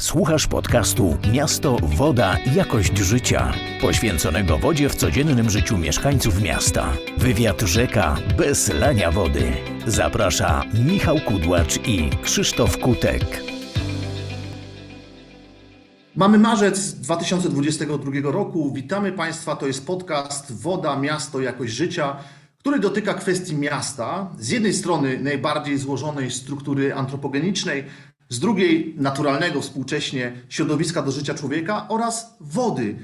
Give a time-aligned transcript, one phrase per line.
[0.00, 6.92] Słuchasz podcastu Miasto, Woda, Jakość Życia, poświęconego wodzie w codziennym życiu mieszkańców miasta.
[7.16, 9.52] Wywiad rzeka bez lania wody.
[9.86, 13.42] Zaprasza Michał Kudłacz i Krzysztof Kutek.
[16.16, 18.72] Mamy marzec 2022 roku.
[18.72, 19.56] Witamy Państwa.
[19.56, 22.16] To jest podcast Woda, Miasto, Jakość Życia,
[22.58, 24.30] który dotyka kwestii miasta.
[24.38, 27.84] Z jednej strony najbardziej złożonej struktury antropogenicznej,
[28.28, 32.96] z drugiej naturalnego współcześnie środowiska do życia człowieka oraz wody,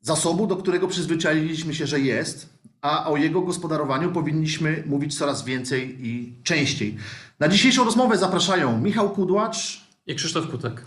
[0.00, 2.48] zasobu, do którego przyzwyczailiśmy się, że jest,
[2.80, 6.96] a o jego gospodarowaniu powinniśmy mówić coraz więcej i częściej.
[7.40, 10.82] Na dzisiejszą rozmowę zapraszają Michał Kudłacz i Krzysztof Kutek.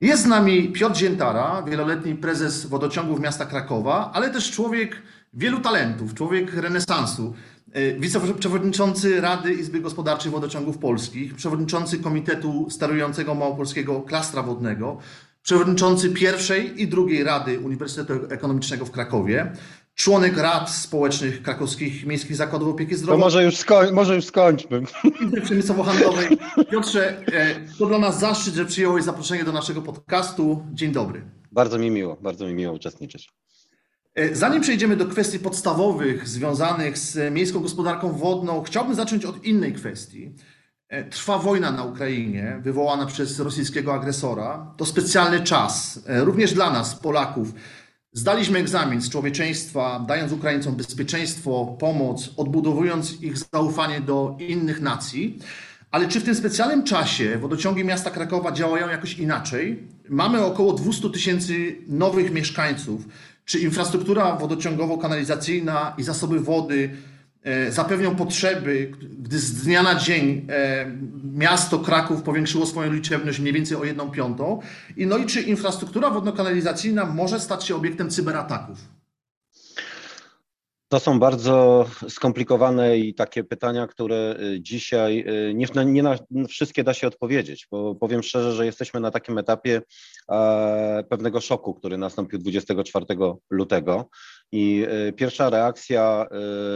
[0.00, 5.02] Jest z nami Piotr Ziętara, wieloletni prezes wodociągów miasta Krakowa, ale też człowiek
[5.32, 7.34] wielu talentów, człowiek renesansu.
[7.72, 14.98] E, wiceprzewodniczący Rady Izby Gospodarczej Wodociągów Polskich, przewodniczący Komitetu Sterującego Małopolskiego Klastra Wodnego,
[15.42, 19.52] przewodniczący pierwszej i drugiej Rady Uniwersytetu Ekonomicznego w Krakowie,
[19.94, 23.20] członek rad społecznych krakowskich miejskich zakładów opieki zdrowotnej.
[23.20, 24.82] To może już, skoń, może już skończmy.
[25.44, 26.38] Przemysłowo-handlowej.
[26.70, 30.66] Piotrze, e, to dla nas zaszczyt, że przyjąłeś zaproszenie do naszego podcastu.
[30.72, 31.22] Dzień dobry.
[31.52, 33.41] Bardzo mi miło, bardzo mi miło uczestniczyć.
[34.14, 39.72] E, zanim przejdziemy do kwestii podstawowych związanych z miejską gospodarką wodną, chciałbym zacząć od innej
[39.72, 40.34] kwestii.
[40.88, 44.74] E, trwa wojna na Ukrainie, wywołana przez rosyjskiego agresora.
[44.76, 47.54] To specjalny czas, e, również dla nas, Polaków.
[48.12, 55.38] Zdaliśmy egzamin z człowieczeństwa, dając Ukraińcom bezpieczeństwo, pomoc, odbudowując ich zaufanie do innych nacji.
[55.90, 59.88] Ale czy w tym specjalnym czasie wodociągi miasta Krakowa działają jakoś inaczej?
[60.08, 63.08] Mamy około 200 tysięcy nowych mieszkańców
[63.44, 66.90] czy infrastruktura wodociągowo-kanalizacyjna i zasoby wody
[67.42, 70.86] e, zapewnią potrzeby, gdy z dnia na dzień e,
[71.24, 74.60] miasto Kraków powiększyło swoją liczebność mniej więcej o jedną piątą?
[74.96, 79.01] I no i czy infrastruktura wodno-kanalizacyjna może stać się obiektem cyberataków?
[80.92, 86.16] To są bardzo skomplikowane i takie pytania, które y, dzisiaj y, nie, nie na
[86.48, 89.82] wszystkie da się odpowiedzieć, bo powiem szczerze, że jesteśmy na takim etapie
[90.30, 93.06] e, pewnego szoku, który nastąpił 24
[93.50, 94.08] lutego.
[94.52, 96.26] I e, pierwsza reakcja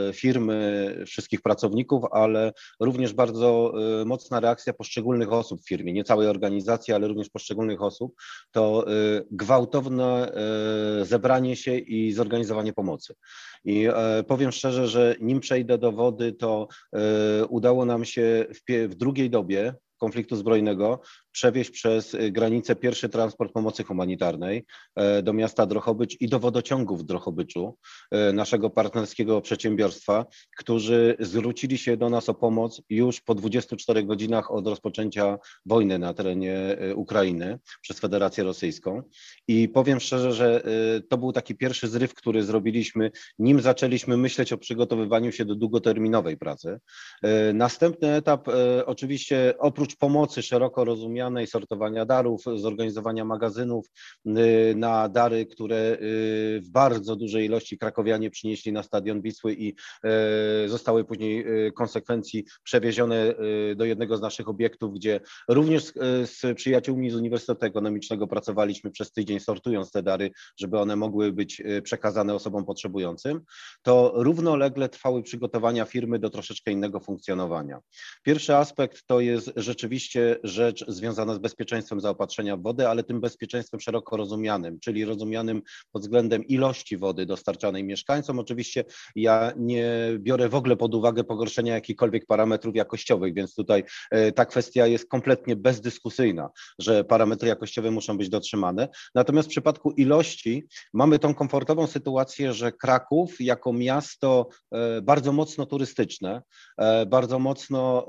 [0.08, 6.04] e, firmy, wszystkich pracowników, ale również bardzo e, mocna reakcja poszczególnych osób w firmie, nie
[6.04, 8.14] całej organizacji, ale również poszczególnych osób,
[8.50, 8.84] to
[9.30, 10.32] gwałtowne
[11.02, 13.14] zebranie się i zorganizowanie pomocy.
[13.64, 13.88] I
[14.26, 16.68] powiem szczerze, że nim przejdę do wody, to
[17.48, 21.00] udało nam się w, w drugiej dobie, konfliktu zbrojnego
[21.36, 24.64] przewieźć przez y, granicę pierwszy transport pomocy humanitarnej
[24.94, 27.76] e, do miasta Drohobycz i do wodociągów w Drohobyczu,
[28.10, 30.26] e, naszego partnerskiego przedsiębiorstwa,
[30.58, 36.14] którzy zwrócili się do nas o pomoc już po 24 godzinach od rozpoczęcia wojny na
[36.14, 39.02] terenie e, Ukrainy przez Federację Rosyjską.
[39.48, 40.62] I powiem szczerze, że
[41.08, 46.36] to był taki pierwszy zryw, który zrobiliśmy, nim zaczęliśmy myśleć o przygotowywaniu się do długoterminowej
[46.36, 46.78] pracy.
[47.54, 48.48] Następny etap,
[48.86, 53.86] oczywiście oprócz pomocy szeroko rozumianej, sortowania darów, zorganizowania magazynów
[54.26, 59.74] y, na dary, które y, w bardzo dużej ilości krakowianie przynieśli na stadion Wisły i
[60.64, 61.44] y, zostały później
[61.74, 63.34] konsekwencji przewiezione
[63.76, 65.84] do jednego z naszych obiektów, gdzie również
[66.24, 71.62] z przyjaciółmi z Uniwersytetu Ekonomicznego pracowaliśmy przez tydzień sortując te dary, żeby one mogły być
[71.82, 73.40] przekazane osobom potrzebującym,
[73.82, 77.80] to równolegle trwały przygotowania firmy do troszeczkę innego funkcjonowania.
[78.22, 83.20] Pierwszy aspekt to jest rzeczywiście rzecz związana związana z bezpieczeństwem zaopatrzenia w wodę, ale tym
[83.20, 85.62] bezpieczeństwem szeroko rozumianym, czyli rozumianym
[85.92, 88.38] pod względem ilości wody dostarczanej mieszkańcom.
[88.38, 88.84] Oczywiście
[89.14, 94.44] ja nie biorę w ogóle pod uwagę pogorszenia jakichkolwiek parametrów jakościowych, więc tutaj e, ta
[94.44, 98.88] kwestia jest kompletnie bezdyskusyjna, że parametry jakościowe muszą być dotrzymane.
[99.14, 105.66] Natomiast w przypadku ilości mamy tą komfortową sytuację, że Kraków jako miasto e, bardzo mocno
[105.66, 106.42] turystyczne,
[106.78, 108.06] e, bardzo mocno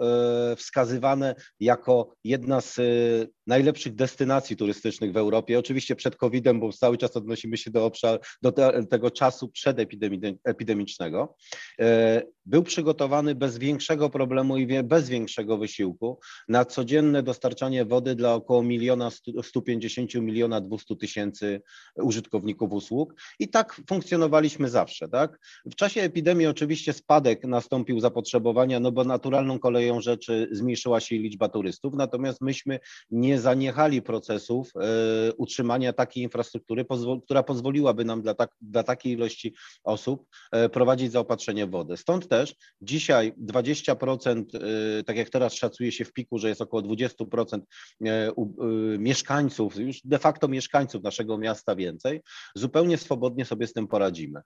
[0.57, 5.59] wskazywane jako jedna z the najlepszych destynacji turystycznych w Europie.
[5.59, 11.35] Oczywiście przed COVID-em, bo cały czas odnosimy się do, obszar, do te, tego czasu przedepidemicznego.
[11.79, 18.33] E, był przygotowany bez większego problemu i bez większego wysiłku na codzienne dostarczanie wody dla
[18.33, 19.09] około miliona
[19.43, 21.61] 150 miliona 200 tysięcy
[21.95, 25.09] użytkowników usług i tak funkcjonowaliśmy zawsze.
[25.09, 25.39] Tak?
[25.65, 31.49] W czasie epidemii oczywiście spadek nastąpił zapotrzebowania, no bo naturalną koleją rzeczy zmniejszyła się liczba
[31.49, 32.79] turystów, natomiast myśmy
[33.11, 34.71] nie nie zaniechali procesów
[35.37, 36.85] utrzymania takiej infrastruktury,
[37.25, 40.25] która pozwoliłaby nam dla, tak, dla takiej ilości osób
[40.71, 41.97] prowadzić zaopatrzenie w wodę.
[41.97, 44.43] Stąd też dzisiaj 20%,
[45.05, 47.61] tak jak teraz szacuje się w piku, że jest około 20%
[48.99, 52.21] mieszkańców, już de facto mieszkańców naszego miasta więcej,
[52.55, 54.41] zupełnie swobodnie sobie z tym poradzimy.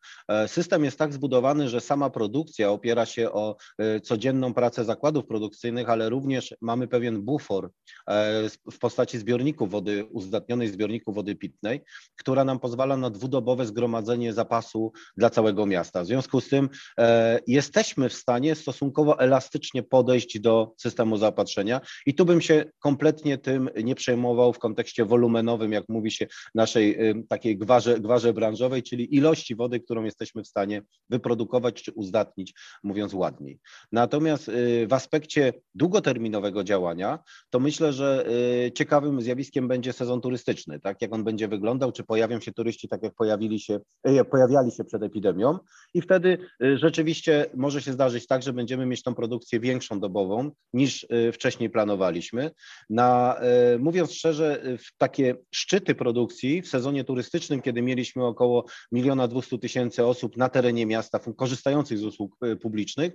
[0.48, 3.56] System jest tak zbudowany, że sama produkcja opiera się o
[4.04, 7.72] codzienną pracę zakładów produkcyjnych, ale również mamy pewien bufor
[8.08, 11.82] e, w postaci zbiorników wody, uzdatnionej zbiorników wody pitnej,
[12.16, 16.04] która nam pozwala na dwudobowe zgromadzenie zapasu dla całego miasta.
[16.04, 22.14] W związku z tym e, jesteśmy w stanie stosunkowo elastycznie podejść do systemu zaopatrzenia i
[22.14, 26.98] tu bym się kompletnie tym nie przejmował w kontekście wolumenowym, jak mówi się, naszej
[27.30, 33.14] takiej gwarze, gwarze branżowej, czyli ilości wody, którą jesteśmy w stanie wyprodukować czy uzdatnić, mówiąc
[33.14, 33.60] ładniej.
[33.92, 37.20] Natomiast y, w aspekcie długoterminowego działania,
[37.50, 38.26] to myślę, że
[38.68, 42.88] y, ciekawym zjawiskiem będzie sezon turystyczny, tak jak on będzie wyglądał, czy pojawią się turyści
[42.88, 45.60] tak jak pojawili się, y, pojawiali się przed epidemią
[45.94, 46.38] i wtedy
[46.76, 52.52] rzeczywiście może się zdarzyć tak, że będziemy mieć tą produkcję większą dobową niż wcześniej planowaliśmy.
[52.90, 53.40] Na,
[53.80, 60.06] mówiąc szczerze, w takie szczyty produkcji w sezonie turystycznym, kiedy mieliśmy około miliona dwustu tysięcy
[60.06, 63.14] osób na terenie miasta korzystających z usług publicznych,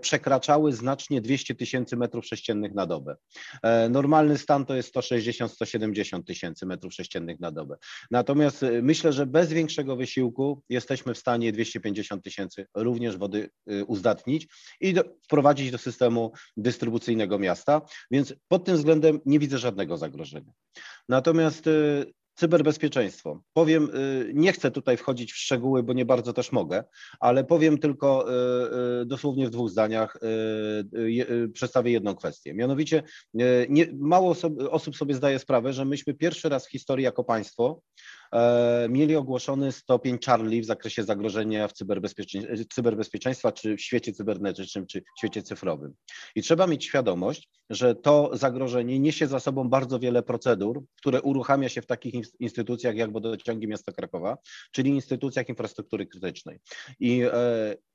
[0.00, 3.16] przekraczały znacznie 200 tysięcy metrów sześciennych na dobę.
[3.62, 7.76] E, normalny stan to jest 160-170 tysięcy metrów sześciennych na dobę.
[8.10, 13.84] Natomiast e, myślę, że bez większego wysiłku jesteśmy w stanie 250 tysięcy również wody e,
[13.84, 14.48] uzdatnić
[14.80, 20.52] i do, wprowadzić do systemu dystrybucyjnego miasta, więc pod tym względem nie widzę żadnego zagrożenia.
[21.08, 21.68] Natomiast
[22.38, 23.42] Cyberbezpieczeństwo.
[23.52, 26.84] Powiem, y, nie chcę tutaj wchodzić w szczegóły, bo nie bardzo też mogę,
[27.20, 30.18] ale powiem tylko y, y, dosłownie w dwóch zdaniach,
[31.52, 32.54] przedstawię jedną kwestię.
[32.54, 33.02] Mianowicie
[33.68, 34.36] nie, mało
[34.70, 37.80] osób sobie zdaje sprawę, że myśmy pierwszy raz w historii jako państwo
[38.88, 41.72] mieli ogłoszony stopień Charlie w zakresie zagrożenia w
[42.68, 45.94] cyberbezpieczeństwa, czy w świecie cybernetycznym, czy w świecie cyfrowym.
[46.34, 51.68] I trzeba mieć świadomość, że to zagrożenie niesie za sobą bardzo wiele procedur, które uruchamia
[51.68, 54.38] się w takich instytucjach jak wodociągi miasta Krakowa,
[54.72, 56.58] czyli instytucjach infrastruktury krytycznej.
[57.00, 57.30] I e,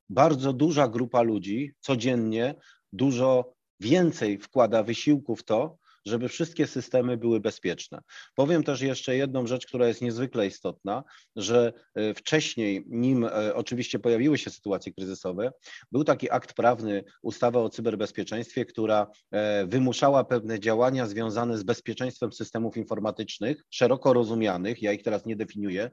[0.09, 2.55] bardzo duża grupa ludzi codziennie
[2.93, 7.99] dużo więcej wkłada wysiłku w to, żeby wszystkie systemy były bezpieczne.
[8.35, 11.03] Powiem też jeszcze jedną rzecz, która jest niezwykle istotna,
[11.35, 15.51] że e, wcześniej, nim e, oczywiście pojawiły się sytuacje kryzysowe,
[15.91, 22.33] był taki akt prawny, ustawa o cyberbezpieczeństwie, która e, wymuszała pewne działania związane z bezpieczeństwem
[22.33, 25.91] systemów informatycznych, szeroko rozumianych, ja ich teraz nie definiuję,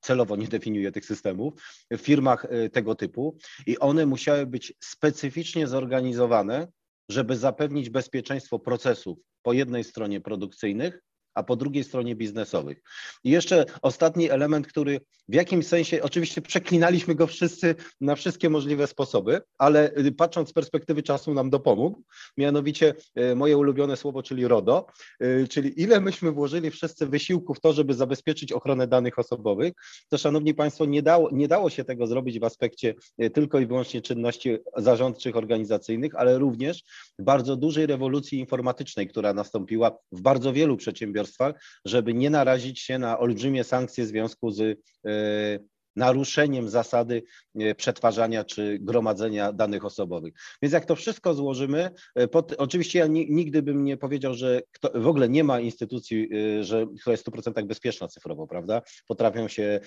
[0.00, 1.52] celowo nie definiuję tych systemów,
[1.90, 3.36] w firmach tego typu
[3.66, 6.68] i one musiały być specyficznie zorganizowane
[7.12, 11.02] żeby zapewnić bezpieczeństwo procesów po jednej stronie produkcyjnych,
[11.34, 12.82] a po drugiej stronie biznesowych.
[13.24, 18.86] I jeszcze ostatni element, który w jakimś sensie, oczywiście przeklinaliśmy go wszyscy na wszystkie możliwe
[18.86, 22.02] sposoby, ale patrząc z perspektywy czasu nam dopomógł,
[22.36, 24.86] mianowicie y, moje ulubione słowo, czyli RODO,
[25.22, 29.72] y, czyli ile myśmy włożyli wszyscy wysiłku w to, żeby zabezpieczyć ochronę danych osobowych,
[30.08, 32.94] to szanowni Państwo, nie dało, nie dało się tego zrobić w aspekcie
[33.34, 36.82] tylko i wyłącznie czynności zarządczych, organizacyjnych, ale również
[37.18, 42.98] bardzo dużej rewolucji informatycznej, która nastąpiła w bardzo wielu przedsiębiorstwach, przedsiębiorstwach, żeby nie narazić się
[42.98, 45.58] na olbrzymie sankcje w związku z e,
[45.96, 47.22] naruszeniem zasady
[47.54, 50.34] e, przetwarzania czy gromadzenia danych osobowych.
[50.62, 54.90] Więc jak to wszystko złożymy, e, pod, oczywiście ja nigdy bym nie powiedział, że kto,
[55.00, 56.28] w ogóle nie ma instytucji,
[56.58, 58.82] e, że, która jest w 100% bezpieczna cyfrowo, prawda?
[59.08, 59.80] Potrafią się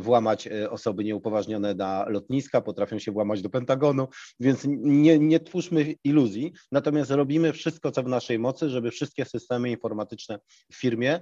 [0.00, 4.08] włamać osoby nieupoważnione na lotniska, potrafią się włamać do Pentagonu,
[4.40, 9.70] więc nie, nie twórzmy iluzji, natomiast robimy wszystko, co w naszej mocy, żeby wszystkie systemy
[9.70, 10.38] informatyczne
[10.72, 11.20] w firmie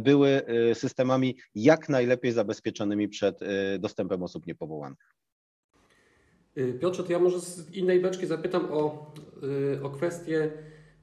[0.00, 0.42] były
[0.74, 3.40] systemami jak najlepiej zabezpieczonymi przed
[3.78, 5.14] dostępem osób niepowołanych.
[6.58, 9.12] Y, Piotrze, to ja może z innej beczki zapytam o,
[9.76, 10.50] y, o kwestię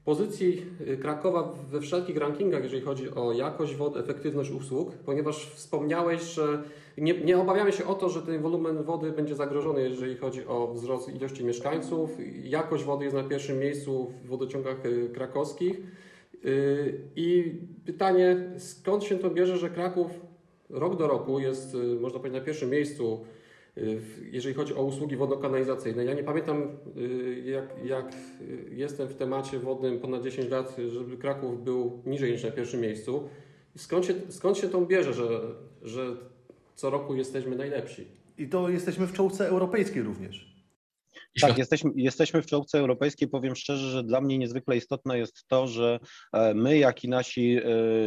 [0.04, 6.22] pozycji y, Krakowa we wszelkich rankingach, jeżeli chodzi o jakość wody, efektywność usług, ponieważ wspomniałeś,
[6.22, 6.62] że
[6.98, 10.72] nie, nie, obawiamy się o to, że ten wolumen wody będzie zagrożony, jeżeli chodzi o
[10.74, 12.10] wzrost ilości mieszkańców.
[12.44, 14.76] Jakość wody jest na pierwszym miejscu w wodociągach
[15.14, 15.80] krakowskich.
[17.16, 17.54] I
[17.86, 20.10] pytanie, skąd się to bierze, że Kraków
[20.72, 23.24] rok do roku jest, y, można powiedzieć, na pierwszym miejscu,
[23.78, 24.00] y,
[24.30, 26.04] jeżeli chodzi o usługi wodno-kanalizacyjne.
[26.04, 28.12] Ja nie pamiętam, y, jak, jak
[28.70, 33.28] jestem w temacie wodnym ponad 10 lat, żeby Kraków był niżej niż na pierwszym miejscu.
[33.76, 35.40] Skąd się, skąd się to bierze, że,
[35.82, 36.16] że
[36.74, 38.06] co roku jesteśmy najlepsi?
[38.38, 40.51] I to jesteśmy w czołówce europejskiej również.
[41.40, 43.28] Tak, jesteśmy, jesteśmy w czołówce europejskiej.
[43.28, 46.00] Powiem szczerze, że dla mnie niezwykle istotne jest to, że
[46.32, 47.62] e, my, jak i nasi e,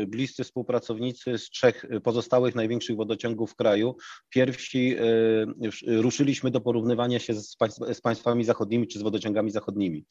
[0.07, 3.95] bliscy współpracownicy z trzech pozostałych największych wodociągów w kraju,
[4.29, 7.57] pierwsi e, ruszyliśmy do porównywania się z,
[7.93, 10.05] z państwami zachodnimi czy z wodociągami zachodnimi.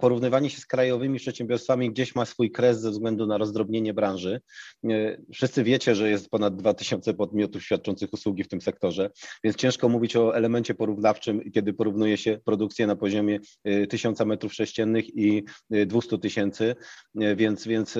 [0.00, 4.40] Porównywanie się z krajowymi przedsiębiorstwami gdzieś ma swój kres ze względu na rozdrobnienie branży.
[5.32, 9.10] Wszyscy wiecie, że jest ponad 2000 podmiotów świadczących usługi w tym sektorze,
[9.44, 13.38] więc ciężko mówić o elemencie porównawczym, kiedy porównuje się produkcję na poziomie
[13.88, 16.74] 1000 y, metrów sześciennych i 200 y, tysięcy,
[17.22, 17.98] y, więc, więc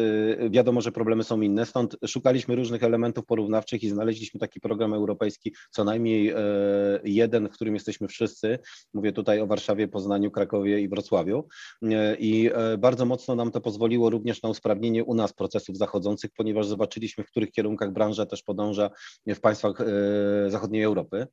[0.51, 1.67] wiadomo, że problemy są inne.
[1.67, 6.35] Stąd szukaliśmy różnych elementów porównawczych i znaleźliśmy taki program europejski, co najmniej
[7.05, 8.59] jeden, w którym jesteśmy wszyscy.
[8.95, 11.49] Mówię tutaj o Warszawie, Poznaniu, Krakowie i Wrocławiu.
[12.19, 17.25] I bardzo mocno nam to pozwoliło również na usprawnienie u nas procesów zachodzących, ponieważ zobaczyliśmy,
[17.25, 18.91] w których kierunkach branża też podąża
[19.27, 19.79] w państwach
[20.49, 21.27] zachodniej Europy.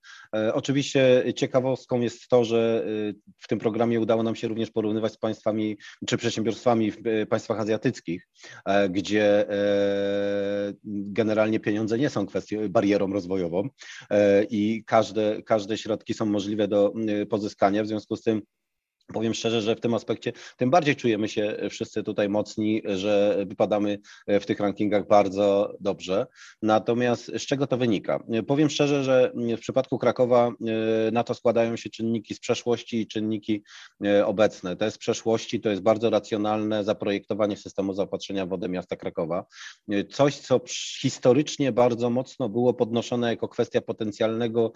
[0.53, 2.85] Oczywiście ciekawostką jest to, że
[3.38, 5.77] w tym programie udało nam się również porównywać z państwami
[6.08, 8.27] czy przedsiębiorstwami w e, państwach azjatyckich,
[8.65, 13.69] e, gdzie e, generalnie pieniądze nie są kwestią, barierą rozwojową
[14.50, 16.93] i każde, każde środki są możliwe do
[17.29, 17.84] pozyskania.
[17.84, 18.41] W związku z tym
[19.13, 23.99] Powiem szczerze, że w tym aspekcie tym bardziej czujemy się wszyscy tutaj mocni, że wypadamy
[24.27, 26.27] w tych rankingach bardzo dobrze.
[26.61, 28.23] Natomiast z czego to wynika?
[28.47, 33.07] Powiem szczerze, że w przypadku Krakowa e, na to składają się czynniki z przeszłości i
[33.07, 33.63] czynniki
[34.05, 34.75] e, obecne.
[34.75, 39.45] Te z przeszłości to jest bardzo racjonalne zaprojektowanie systemu zaopatrzenia w wodę miasta Krakowa.
[39.91, 40.61] E, coś, co
[41.01, 44.71] historycznie bardzo mocno było podnoszone jako kwestia potencjalnego,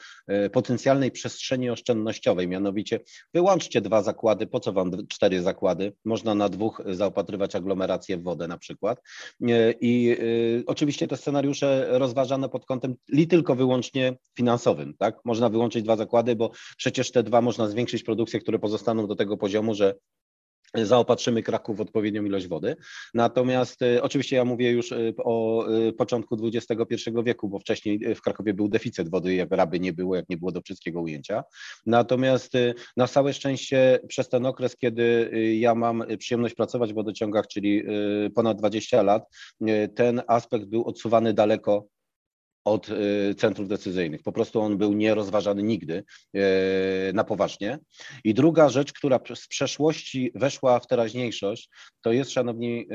[0.52, 3.00] potencjalnej przestrzeni oszczędnościowej, mianowicie
[3.34, 5.94] wyłączcie dwa zakłady zakłady, po co wam cztery zakłady?
[6.06, 9.02] Można na dwóch zaopatrywać aglomerację w wodę na przykład.
[9.82, 15.20] I y, oczywiście te scenariusze rozważane pod kątem li tylko wyłącznie finansowym, tak?
[15.26, 19.38] Można wyłączyć dwa zakłady, bo przecież te dwa można zwiększyć produkcję, które pozostaną do tego
[19.38, 19.96] poziomu, że
[20.76, 22.76] zaopatrzymy Kraków w odpowiednią ilość wody.
[23.14, 28.22] Natomiast y, oczywiście ja mówię już y, o y, początku XXI wieku, bo wcześniej w
[28.22, 31.44] Krakowie był deficyt wody, jak raby nie było, jak nie było do wszystkiego ujęcia.
[31.86, 32.54] Natomiast
[32.98, 37.84] na całe szczęście przez ten okres, kiedy ja mam przyjemność pracować w wodociągach, czyli
[38.36, 39.24] ponad 20 lat,
[39.96, 41.88] ten aspekt był odsuwany daleko
[42.66, 44.24] od y, centrów decyzyjnych.
[44.24, 46.04] Po prostu on był nierozważany nigdy
[46.36, 46.40] y,
[47.14, 47.80] na poważnie.
[48.24, 51.70] I druga rzecz, która z przeszłości weszła w teraźniejszość,
[52.02, 52.88] to jest, Szanowni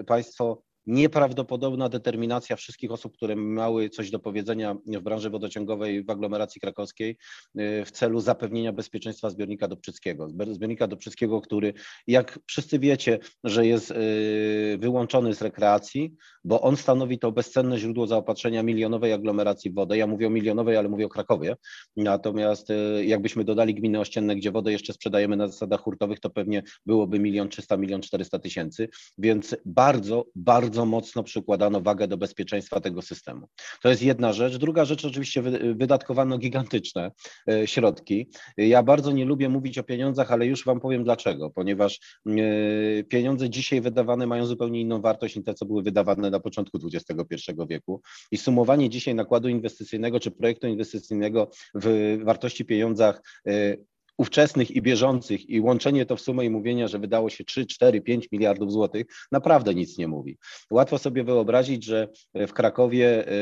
[0.00, 6.10] y, Państwo, nieprawdopodobna determinacja wszystkich osób, które miały coś do powiedzenia w branży wodociągowej w
[6.10, 10.28] aglomeracji krakowskiej y, w celu zapewnienia bezpieczeństwa zbiornika Dobczyckiego.
[10.50, 11.74] Zbiornika Dobczyckiego, który
[12.06, 18.06] jak wszyscy wiecie, że jest y, wyłączony z rekreacji, bo on stanowi to bezcenne źródło
[18.06, 19.96] zaopatrzenia milionowej aglomeracji w wodę.
[19.98, 21.56] Ja mówię o milionowej, ale mówię o Krakowie.
[21.96, 26.62] Natomiast y, jakbyśmy dodali gminy ościenne, gdzie wodę jeszcze sprzedajemy na zasadach hurtowych, to pewnie
[26.86, 28.88] byłoby milion trzysta, milion czterysta tysięcy.
[29.18, 33.48] Więc bardzo, bardzo bardzo mocno przykładano wagę do bezpieczeństwa tego systemu.
[33.82, 34.56] To jest jedna rzecz.
[34.56, 35.42] Druga rzecz, oczywiście
[35.74, 37.10] wydatkowano gigantyczne
[37.48, 38.30] e, środki.
[38.56, 41.50] Ja bardzo nie lubię mówić o pieniądzach, ale już Wam powiem dlaczego.
[41.50, 46.40] Ponieważ e, pieniądze dzisiaj wydawane mają zupełnie inną wartość niż te, co były wydawane na
[46.40, 48.02] początku XXI wieku.
[48.30, 53.76] I sumowanie dzisiaj nakładu inwestycyjnego czy projektu inwestycyjnego w wartości pieniądzach e,
[54.18, 58.00] ówczesnych i bieżących i łączenie to w sumę i mówienia, że wydało się 3, 4,
[58.00, 60.38] 5 miliardów złotych, naprawdę nic nie mówi.
[60.70, 63.32] Łatwo sobie wyobrazić, że w Krakowie e,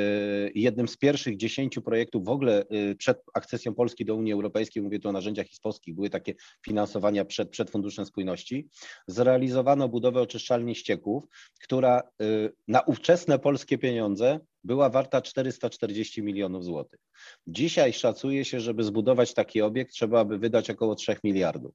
[0.54, 4.98] jednym z pierwszych dziesięciu projektów w ogóle e, przed akcesją Polski do Unii Europejskiej, mówię
[4.98, 6.34] tu o narzędziach ISPOSKich, były takie
[6.64, 8.68] finansowania przed, przed Funduszem Spójności,
[9.06, 11.24] zrealizowano budowę oczyszczalni ścieków,
[11.62, 12.24] która e,
[12.68, 17.00] na ówczesne polskie pieniądze była warta 440 milionów złotych.
[17.46, 21.74] Dzisiaj szacuje się, żeby zbudować taki obiekt, trzeba by wydać około 3 miliardów.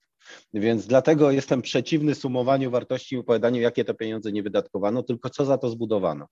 [0.53, 5.45] Więc dlatego jestem przeciwny sumowaniu wartości i opowiadaniu, jakie to pieniądze nie wydatkowano, tylko co
[5.45, 6.27] za to zbudowano.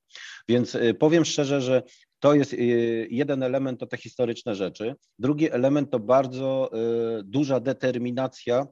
[0.48, 1.84] Więc y, powiem szczerze, że
[2.20, 4.96] to jest y, jeden element, to te historyczne rzeczy.
[5.20, 6.72] Drugi element to bardzo
[7.20, 8.68] y, duża determinacja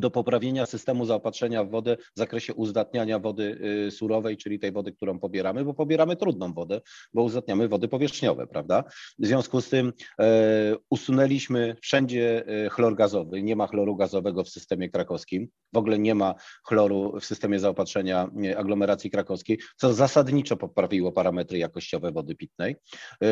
[0.00, 4.92] do poprawienia systemu zaopatrzenia w wodę w zakresie uzdatniania wody y, surowej, czyli tej wody,
[4.92, 6.80] którą pobieramy, bo pobieramy trudną wodę,
[7.14, 8.84] bo uzdatniamy wody powierzchniowe, prawda?
[9.18, 14.48] W związku z tym e, usunęliśmy wszędzie e, chlor gazowy, nie ma chloru gazowego w
[14.48, 16.34] systemie krakowskim, w ogóle nie ma
[16.64, 22.76] chloru w systemie zaopatrzenia aglomeracji krakowskiej, co zasadniczo poprawiło parametry jakościowe wody pitnej.
[23.22, 23.26] E,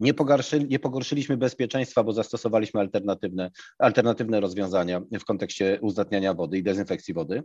[0.00, 5.93] nie, pogorszyli, nie pogorszyliśmy bezpieczeństwa, bo zastosowaliśmy alternatywne, alternatywne rozwiązania w kontekście uzdatniania
[6.34, 7.42] wody i dezynfekcji wody.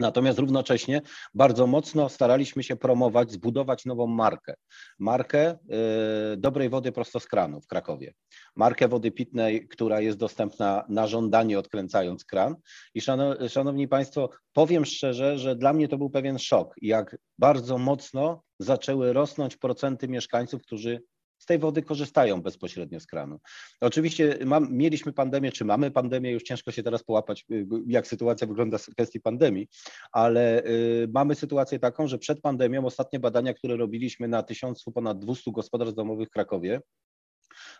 [0.00, 1.02] Natomiast równocześnie
[1.34, 4.54] bardzo mocno staraliśmy się promować, zbudować nową markę.
[4.98, 8.14] Markę y, dobrej wody prosto z kranu w Krakowie.
[8.56, 12.56] Markę wody pitnej, która jest dostępna na żądanie, odkręcając kran.
[12.94, 13.00] I
[13.48, 19.12] szanowni Państwo, powiem szczerze, że dla mnie to był pewien szok, jak bardzo mocno zaczęły
[19.12, 21.02] rosnąć procenty mieszkańców, którzy
[21.50, 23.40] tej wody korzystają bezpośrednio z kranu.
[23.80, 28.46] Oczywiście mam, mieliśmy pandemię, czy mamy pandemię, już ciężko się teraz połapać, y, jak sytuacja
[28.46, 29.68] wygląda w kwestii pandemii,
[30.12, 35.18] ale y, mamy sytuację taką, że przed pandemią ostatnie badania, które robiliśmy na tysiącu ponad
[35.18, 36.80] 200 gospodarstw domowych w Krakowie,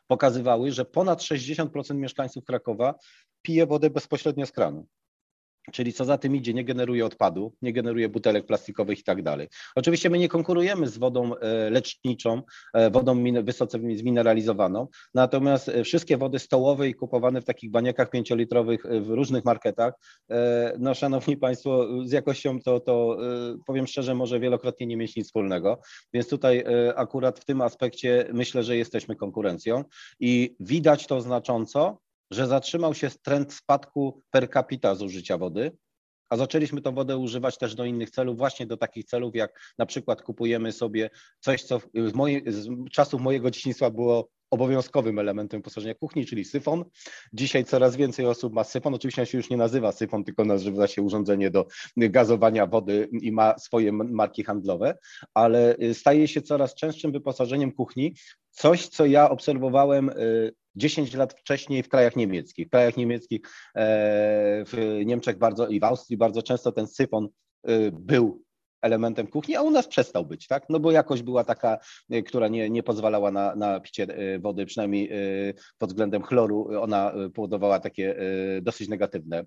[0.07, 2.95] pokazywały, że ponad 60% mieszkańców Krakowa
[3.43, 4.87] pije wodę bezpośrednio z kranu.
[5.73, 9.49] Czyli co za tym idzie, nie generuje odpadu, nie generuje butelek plastikowych i tak dalej.
[9.77, 12.43] Oczywiście my nie konkurujemy z wodą e, leczniczą,
[12.75, 18.83] e, wodą wysoce zmineralizowaną, natomiast e, wszystkie wody stołowe i kupowane w takich baniakach pięciolitrowych
[19.01, 19.95] w różnych marketach,
[20.79, 23.19] no szanowni Państwo, z jakością to, to
[23.67, 25.81] powiem szczerze, może wielokrotnie nie mieć nic wspólnego,
[26.13, 26.65] więc tutaj
[26.97, 29.85] akurat w tym aspekcie myślę, że jesteśmy konkurencją
[30.21, 31.99] i widać to znacząco,
[32.31, 35.77] że zatrzymał się trend spadku per capita zużycia wody,
[36.31, 39.87] a zaczęliśmy tą wodę używać też do innych celów, właśnie do takich celów, jak na
[39.87, 41.11] przykład kupujemy sobie
[41.41, 41.81] coś, co
[42.47, 46.85] z, czasów mojego dzieciństwa było obowiązkowym elementem wyposażenia kuchni, czyli syfon.
[47.33, 48.95] Dzisiaj coraz więcej osób ma syfon.
[48.95, 51.67] Oczywiście on się już nie nazywa syfon, tylko nazywa się urządzenie do
[51.97, 54.99] gazowania wody i ma swoje marki handlowe,
[55.35, 58.15] ale staje się coraz częstszym wyposażeniem kuchni.
[58.51, 62.67] Coś, co ja obserwowałem y, 10 lat wcześniej w krajach niemieckich.
[62.67, 63.41] W krajach niemieckich,
[63.75, 67.29] e, w Niemczech bardzo i w Austrii bardzo często ten syfon
[67.65, 68.43] e, był
[68.83, 70.65] elementem kuchni, a u nas przestał być, tak?
[70.69, 71.79] No bo jakość była taka,
[72.15, 75.13] y, która nie, nie pozwalała na, na picie y, wody, przynajmniej
[75.49, 78.17] y, pod względem chloru, ona powodowała takie
[78.63, 79.45] dosyć negatywne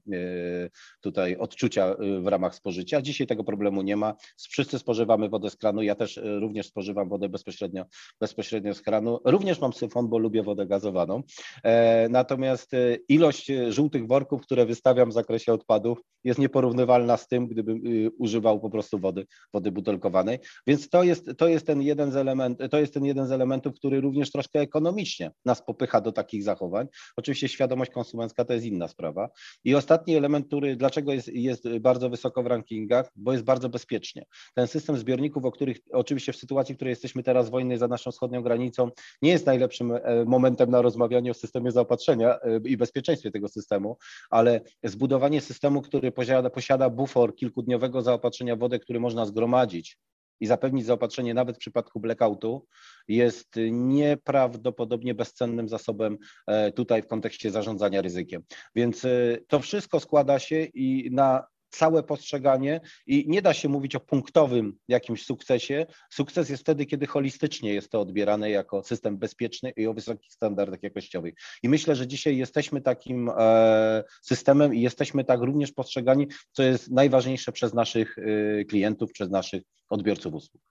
[1.01, 3.01] tutaj odczucia w ramach spożycia.
[3.01, 4.13] Dzisiaj tego problemu nie ma.
[4.37, 7.85] Wszyscy spożywamy wodę z kranu, ja też również spożywam wodę bezpośrednio,
[8.19, 9.19] bezpośrednio z kranu.
[9.25, 11.23] Również mam syfon, bo lubię wodę gazowaną.
[11.63, 12.71] E, natomiast
[13.09, 17.81] ilość żółtych worków, które wystawiam w zakresie odpadów jest nieporównywalna z tym, gdybym
[18.17, 19.22] używał po prostu wody
[19.53, 20.39] wody, butelkowanej.
[20.67, 23.73] Więc to jest, to jest ten jeden z element, to jest ten jeden z elementów,
[23.75, 26.87] który również troszkę ekonomicznie nas popycha do takich zachowań.
[27.17, 29.29] Oczywiście świadomość konsumencka to jest inna sprawa.
[29.63, 34.25] I ostatni element, który dlaczego jest, jest bardzo wysoko w rankingach, bo jest bardzo bezpiecznie.
[34.55, 38.11] Ten system zbiorników, o których oczywiście w sytuacji, w której jesteśmy teraz wojny za naszą
[38.11, 38.89] wschodnią granicą,
[39.21, 43.97] nie jest najlepszym e, momentem na rozmawianie o systemie zaopatrzenia e, i bezpieczeństwie tego systemu,
[44.29, 49.97] ale zbudowanie systemu, który posiada, posiada bufor kilkudniowego zaopatrzenia wody, który może można zgromadzić
[50.39, 52.67] i zapewnić zaopatrzenie nawet w przypadku blackoutu,
[53.07, 58.43] jest nieprawdopodobnie bezcennym zasobem e, tutaj w kontekście zarządzania ryzykiem.
[58.75, 63.95] Więc e, to wszystko składa się i na całe postrzeganie i nie da się mówić
[63.95, 65.85] o punktowym jakimś sukcesie.
[66.09, 70.83] Sukces jest wtedy, kiedy holistycznie jest to odbierane jako system bezpieczny i o wysokich standardach
[70.83, 71.33] jakościowych.
[71.63, 76.91] I myślę, że dzisiaj jesteśmy takim e, systemem i jesteśmy tak również postrzegani, co jest
[76.91, 80.61] najważniejsze przez naszych e, klientów, przez naszych odbiorców usług.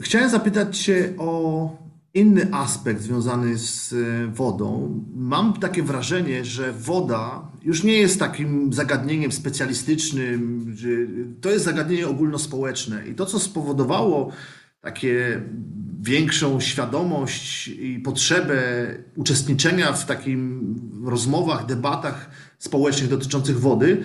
[0.00, 1.70] Chciałem zapytać Cię o
[2.16, 5.00] inny aspekt związany z e, wodą.
[5.14, 10.66] Mam takie wrażenie, że woda już nie jest takim zagadnieniem specjalistycznym,
[11.40, 13.08] to jest zagadnienie ogólnospołeczne.
[13.08, 14.32] I to, co spowodowało
[14.80, 15.42] takie
[16.00, 18.62] większą świadomość i potrzebę
[19.16, 20.74] uczestniczenia w takim
[21.04, 24.04] rozmowach, debatach społecznych dotyczących wody,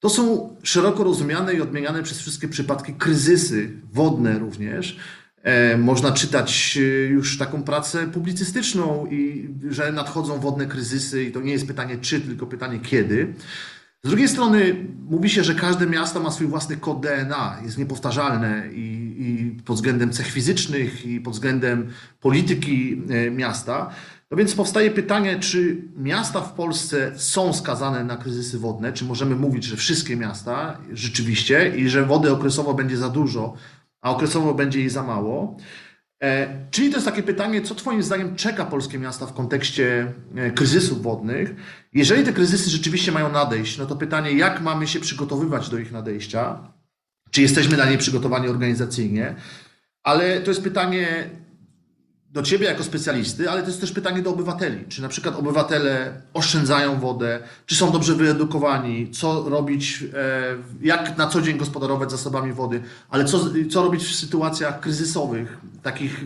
[0.00, 4.98] to są szeroko rozumiane i odmieniane przez wszystkie przypadki kryzysy wodne również,
[5.78, 11.52] można czytać e, już taką pracę publicystyczną i że nadchodzą wodne kryzysy i to nie
[11.52, 13.34] jest pytanie czy, tylko pytanie kiedy.
[14.04, 18.68] Z drugiej strony mówi się, że każde miasto ma swój własny kod DNA, jest niepowtarzalne
[18.72, 21.88] i, i pod względem cech fizycznych i pod względem
[22.20, 23.90] polityki e, miasta.
[24.30, 29.36] No więc powstaje pytanie, czy miasta w Polsce są skazane na kryzysy wodne, czy możemy
[29.36, 33.54] mówić, że wszystkie miasta rzeczywiście i że wody okresowo będzie za dużo,
[34.00, 35.56] a okresowo będzie jej za mało.
[36.22, 40.50] E, czyli to jest takie pytanie, co Twoim zdaniem czeka polskie miasta w kontekście e,
[40.50, 41.54] kryzysów wodnych?
[41.92, 45.92] Jeżeli te kryzysy rzeczywiście mają nadejść, no to pytanie, jak mamy się przygotowywać do ich
[45.92, 46.58] nadejścia?
[47.30, 49.34] Czy jesteśmy na nie przygotowani organizacyjnie?
[50.02, 51.30] Ale to jest pytanie
[52.32, 54.84] do Ciebie jako specjalisty, ale to jest też pytanie do obywateli.
[54.88, 61.26] Czy na przykład obywatele oszczędzają wodę, czy są dobrze wyedukowani, co robić, e, jak na
[61.26, 66.24] co dzień gospodarować zasobami wody, ale co, co robić w sytuacjach kryzysowych, takich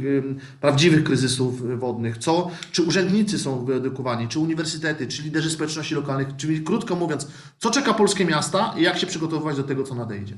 [0.61, 6.63] prawdziwych kryzysów wodnych, co, czy urzędnicy są wyedukowani, czy uniwersytety, czy liderzy społeczności lokalnych, czyli
[6.63, 7.27] krótko mówiąc,
[7.59, 10.35] co czeka polskie miasta i jak się przygotowywać do tego, co nadejdzie.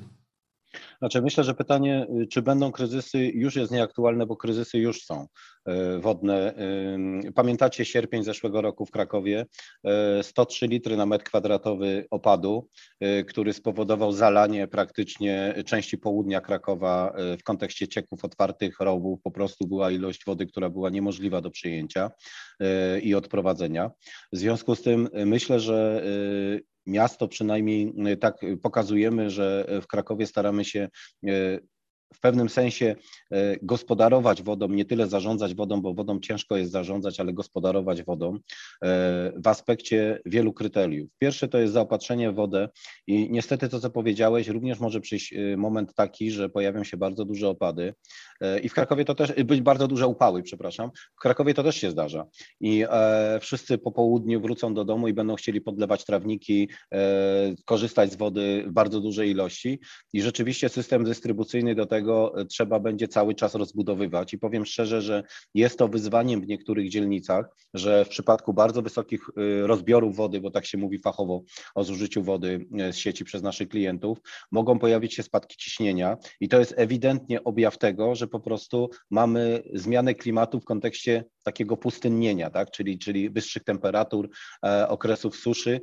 [0.99, 5.27] Znaczy myślę, że pytanie, y, czy będą kryzysy, już jest nieaktualne, bo kryzysy już są
[5.69, 6.55] y, wodne.
[7.25, 9.47] Y, pamiętacie sierpień zeszłego roku w Krakowie?
[10.23, 12.69] 103 litry na metr kwadratowy opadu,
[13.29, 19.21] który spowodował zalanie praktycznie części południa Krakowa w kontekście cieków otwartych, rowów.
[19.23, 22.11] Po prostu była ilość wody, która była niemożliwa do przyjęcia
[23.03, 23.91] i odprowadzenia.
[24.33, 26.03] W związku z tym myślę, że
[26.87, 30.89] miasto przynajmniej y, tak pokazujemy, że w Krakowie staramy się
[31.29, 31.61] y,
[32.15, 32.97] w pewnym sensie
[33.31, 38.35] e, gospodarować wodą, nie tyle zarządzać wodą, bo wodą ciężko jest zarządzać, ale gospodarować wodą
[38.35, 38.39] e,
[39.37, 41.11] w aspekcie wielu kryteriów.
[41.19, 42.69] Pierwsze to jest zaopatrzenie w wodę
[43.07, 47.25] i niestety to, co powiedziałeś, również może przyjść e, moment taki, że pojawią się bardzo
[47.25, 47.95] duże opady
[48.63, 51.91] i w Krakowie to też, być bardzo duże upały, przepraszam, w Krakowie to też się
[51.91, 52.27] zdarza.
[52.61, 52.85] I
[53.41, 56.69] wszyscy po południu wrócą do domu i będą chcieli podlewać trawniki,
[57.65, 59.81] korzystać z wody w bardzo dużej ilości.
[60.13, 64.35] I rzeczywiście system dystrybucyjny do tego tego e, trzeba będzie cały czas rozbudowywać.
[64.35, 65.23] I powiem szczerze, że
[65.55, 70.51] jest to wyzwaniem w niektórych dzielnicach, że w przypadku bardzo wysokich e, rozbiorów wody, bo
[70.51, 71.43] tak się mówi fachowo
[71.75, 74.19] o zużyciu wody e, z sieci przez naszych klientów,
[74.53, 79.63] mogą pojawić się spadki ciśnienia i to jest ewidentnie objaw tego, że po prostu mamy
[79.75, 82.71] zmianę klimatu w kontekście takiego pustynnienia, tak?
[82.71, 84.29] czyli, czyli wyższych temperatur,
[84.89, 85.81] okresów suszy.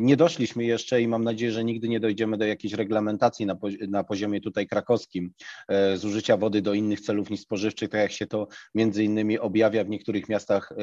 [0.00, 3.56] Nie doszliśmy jeszcze i mam nadzieję, że nigdy nie dojdziemy do jakiejś reglamentacji na,
[3.88, 5.32] na poziomie tutaj krakowskim,
[5.68, 9.84] E, zużycia wody do innych celów niż spożywczych, tak jak się to między innymi objawia
[9.84, 10.76] w niektórych miastach e,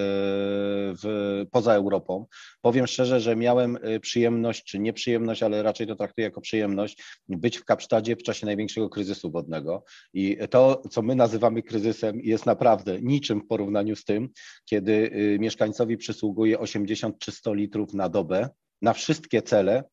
[1.04, 2.26] w, poza Europą.
[2.62, 7.58] Powiem szczerze, że miałem e, przyjemność, czy nieprzyjemność, ale raczej to traktuję jako przyjemność, być
[7.58, 9.84] w Kapsztadzie w czasie największego kryzysu wodnego.
[10.14, 14.30] I to, co my nazywamy kryzysem, jest naprawdę niczym w porównaniu z tym,
[14.66, 18.50] kiedy mieszkańcowi przysługuje 80 czy 100 litrów na dobę
[18.82, 19.84] na wszystkie cele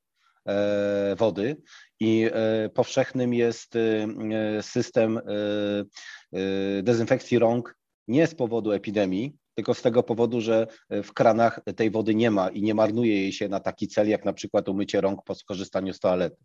[1.17, 1.57] wody
[2.01, 5.23] i e, powszechnym jest e, system e,
[6.83, 7.77] dezynfekcji rąk
[8.09, 12.49] nie z powodu epidemii, tylko z tego powodu, że w kranach tej wody nie ma
[12.49, 15.93] i nie marnuje jej się na taki cel, jak na przykład umycie rąk po skorzystaniu
[15.95, 16.37] z toalety.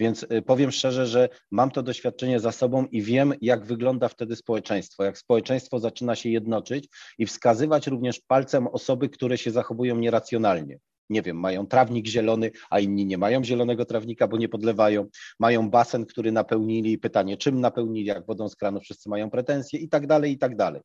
[0.00, 5.04] Więc powiem szczerze, że mam to doświadczenie za sobą i wiem, jak wygląda wtedy społeczeństwo,
[5.04, 10.78] jak społeczeństwo zaczyna się jednoczyć i wskazywać również palcem osoby, które się zachowują nieracjonalnie
[11.10, 15.06] nie wiem, mają trawnik zielony, a inni nie mają zielonego trawnika, bo nie podlewają,
[15.38, 19.88] mają basen, który napełnili, pytanie czym napełnili, jak wodą z kranu wszyscy mają pretensje i
[19.88, 20.80] tak dalej, i tak dalej.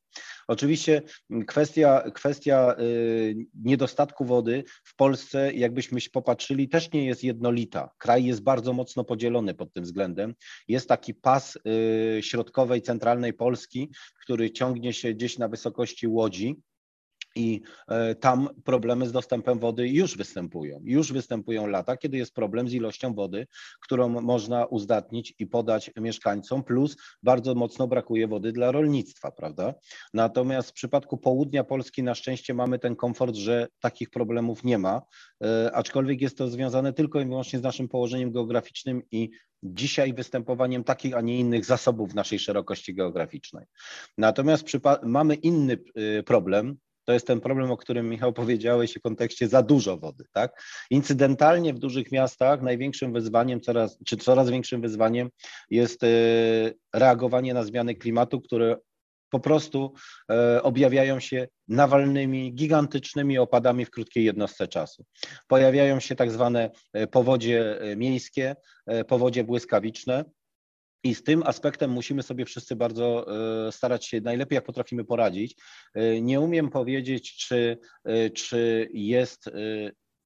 [0.48, 1.02] Oczywiście
[1.48, 7.90] kwestia, kwestia y, niedostatku wody w Polsce, jakbyśmy popatrzyli, też nie jest jednolita.
[7.98, 10.36] Kraj jest bardzo mocno podzielony pod tym względem.
[10.68, 13.90] Jest taki pas y, środkowej, centralnej Polski,
[14.22, 16.62] który ciągnie się gdzieś na wysokości Łodzi,
[17.36, 20.80] i e, tam problemy z dostępem wody już występują.
[20.84, 23.48] Już występują lata, kiedy jest problem z ilością wody,
[23.82, 29.74] którą można uzdatnić i podać mieszkańcom, plus bardzo mocno brakuje wody dla rolnictwa, prawda?
[30.13, 35.02] Natomiast w przypadku południa Polski na szczęście mamy ten komfort, że takich problemów nie ma,
[35.44, 39.30] e, aczkolwiek jest to związane tylko i wyłącznie z naszym położeniem geograficznym i
[39.63, 43.65] dzisiaj występowaniem takich, a nie innych zasobów naszej szerokości geograficznej.
[44.17, 44.65] Natomiast
[45.04, 49.62] mamy inny e, problem, to jest ten problem, o którym Michał powiedziałeś w kontekście za
[49.62, 50.24] dużo wody.
[50.32, 50.64] Tak?
[50.90, 55.30] Incydentalnie w dużych miastach największym wyzwaniem, coraz, czy coraz większym wyzwaniem
[55.70, 56.08] jest e,
[56.94, 58.78] reagowanie na zmiany klimatu, które
[59.30, 59.94] po prostu
[60.32, 65.06] e, objawiają się nawalnymi, gigantycznymi opadami w krótkiej jednostce czasu.
[65.48, 68.56] Pojawiają się tak zwane e, powodzie miejskie,
[69.08, 70.26] powodzie błyskawiczne,
[71.04, 73.26] i z tym aspektem musimy sobie wszyscy bardzo
[73.68, 75.56] e, starać się najlepiej, jak potrafimy poradzić.
[75.94, 79.50] E, nie umiem powiedzieć, czy, e, czy jest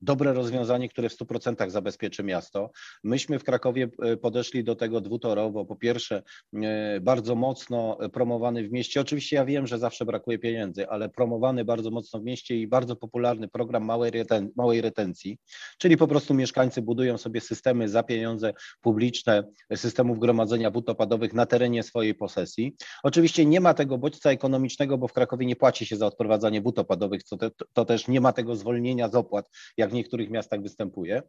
[0.05, 2.71] dobre rozwiązanie, które w 100% zabezpieczy miasto.
[3.03, 5.65] Myśmy w Krakowie e, podeszli do tego dwutorowo.
[5.65, 9.01] Po pierwsze, e, bardzo mocno promowany w mieście.
[9.01, 12.95] Oczywiście ja wiem, że zawsze brakuje pieniędzy, ale promowany bardzo mocno w mieście i bardzo
[12.95, 15.37] popularny program małej, reten małej retencji,
[15.77, 19.43] czyli po prostu mieszkańcy budują sobie systemy za pieniądze publiczne,
[19.75, 22.75] systemów gromadzenia wód opadowych na terenie swojej posesji.
[23.03, 26.79] Oczywiście nie ma tego bodźca ekonomicznego, bo w Krakowie nie płaci się za odprowadzanie wód
[26.79, 31.21] opadowych, to, te, to też nie ma tego zwolnienia z opłat, jak niektórych miastach występuje.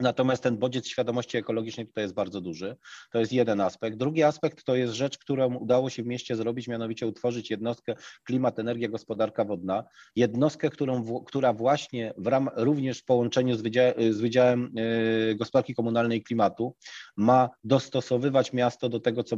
[0.00, 2.76] Natomiast ten bodziec świadomości ekologicznej tutaj jest bardzo duży.
[3.12, 3.96] To jest jeden aspekt.
[3.96, 8.58] Drugi aspekt to jest rzecz, którą udało się w mieście zrobić, mianowicie utworzyć jednostkę klimat,
[8.58, 9.84] energia, gospodarka wodna.
[10.16, 15.74] Jednostkę, którą, która właśnie w ram, również w połączeniu z, wydział, z Wydziałem e, Gospodarki
[15.74, 16.76] Komunalnej i Klimatu
[17.16, 19.36] ma dostosowywać miasto do tego, co,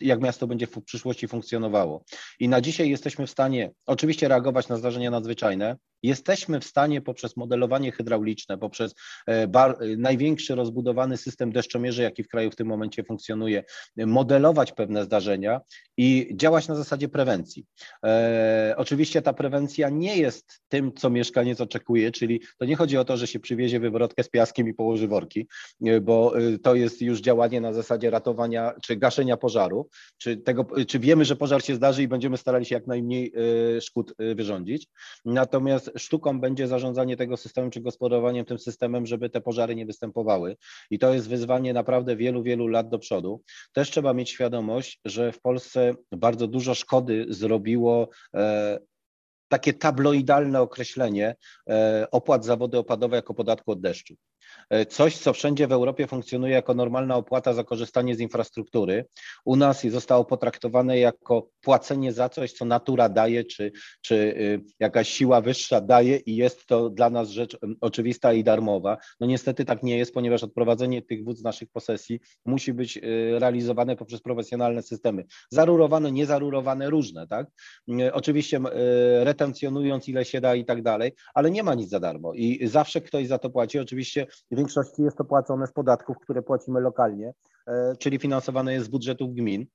[0.00, 2.04] jak miasto będzie w przyszłości funkcjonowało.
[2.40, 7.36] I na dzisiaj jesteśmy w stanie oczywiście reagować na zdarzenia nadzwyczajne, Jesteśmy w stanie poprzez
[7.36, 8.94] modelowanie hydrauliczne, poprzez
[9.26, 13.64] e, bar, największy rozbudowany system deszczomierzy, jaki w kraju w tym momencie funkcjonuje,
[13.96, 15.60] modelować pewne zdarzenia
[15.96, 17.66] i działać na zasadzie prewencji.
[18.04, 23.04] E, oczywiście ta prewencja nie jest tym, co mieszkaniec oczekuje, czyli to nie chodzi o
[23.04, 25.46] to, że się przywiezie wywrotkę z piaskiem i położy worki,
[25.84, 29.88] e, bo e, to jest już działanie na zasadzie ratowania czy gaszenia pożaru,
[30.18, 33.32] czy, tego, czy wiemy, że pożar się zdarzy i będziemy starali się jak najmniej
[33.76, 34.88] e, szkód wyrządzić.
[35.24, 40.56] Natomiast sztuką będzie zarządzanie tego systemem, czy gospodarowaniem tym systemem, żeby te pożary nie występowały.
[40.90, 43.42] I to jest wyzwanie naprawdę wielu, wielu lat do przodu.
[43.72, 48.78] Też trzeba mieć świadomość, że w Polsce bardzo dużo szkody zrobiło e,
[49.48, 51.36] takie tabloidalne określenie
[51.68, 54.14] e, opłat za wody opadowe jako podatku od deszczu.
[54.70, 59.04] E, coś, co wszędzie w Europie funkcjonuje jako normalna opłata za korzystanie z infrastruktury,
[59.44, 65.08] u nas zostało potraktowane jako płacenie za coś, co natura daje, czy, czy y, jakaś
[65.08, 68.96] siła wyższa daje i jest to dla nas rzecz oczywista i darmowa.
[69.20, 73.02] No niestety tak nie jest, ponieważ odprowadzenie tych wód z naszych posesji musi być y,
[73.38, 75.24] realizowane poprzez profesjonalne systemy.
[75.50, 77.46] Zarurowane, niezarurowane, różne, tak?
[77.88, 78.60] Y, oczywiście
[79.20, 83.00] retencjonując ile się da i tak dalej, ale nie ma nic za darmo i zawsze
[83.00, 83.78] ktoś za to płaci.
[83.78, 87.32] Oczywiście większości jest to płacone z podatków, które płacimy lokalnie,
[87.66, 89.66] e, czyli finansowane jest z budżetów gmin.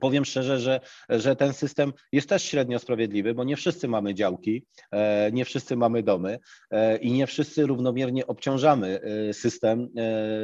[0.00, 4.66] Powiem szczerze, że, że ten system jest też średnio sprawiedliwy, bo nie wszyscy mamy działki,
[4.90, 6.38] e, nie wszyscy mamy domy
[6.70, 9.00] e, i nie wszyscy równomiernie obciążamy
[9.32, 9.88] system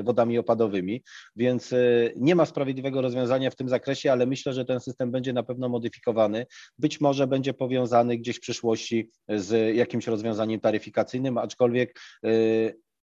[0.05, 1.03] wodami opadowymi,
[1.37, 1.75] więc
[2.17, 5.69] nie ma sprawiedliwego rozwiązania w tym zakresie, ale myślę, że ten system będzie na pewno
[5.69, 6.47] modyfikowany.
[6.79, 12.01] Być może będzie powiązany gdzieś w przyszłości z jakimś rozwiązaniem taryfikacyjnym, aczkolwiek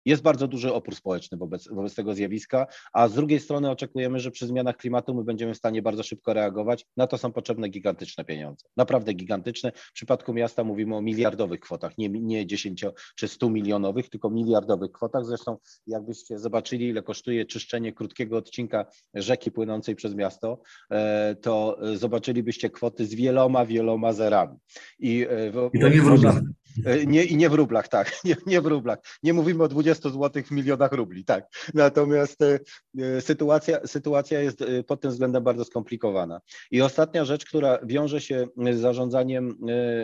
[0.06, 4.32] jest bardzo duży opór społeczny wobec, wobec tego zjawiska, a z drugiej strony oczekujemy, że
[4.32, 6.86] przy zmianach klimatu my będziemy w stanie bardzo szybko reagować.
[6.98, 8.68] Na to są potrzebne gigantyczne pieniądze.
[8.78, 9.72] Naprawdę gigantyczne.
[9.76, 14.92] W przypadku miasta mówimy o miliardowych kwotach, nie, nie 10 czy 100 milionowych, tylko miliardowych
[14.92, 15.26] kwotach.
[15.26, 22.70] Zresztą jakbyście zobaczyli, ile kosztuje czyszczenie krótkiego odcinka rzeki płynącej przez miasto, e, to zobaczylibyście
[22.70, 24.58] kwoty z wieloma, wieloma zerami.
[25.00, 26.42] I, e, I to nie w rublach.
[26.86, 29.00] E, nie, I nie w rublach, tak, nie, nie w rublach.
[29.24, 31.46] Nie mówimy o 20 zł w milionach rubli, tak.
[31.74, 32.60] Natomiast e,
[33.00, 36.42] e, sytuacja, sytuacja jest pod tym względem bardzo skomplikowana.
[36.72, 39.58] I ostatnia rzecz, która wiąże się z zarządzaniem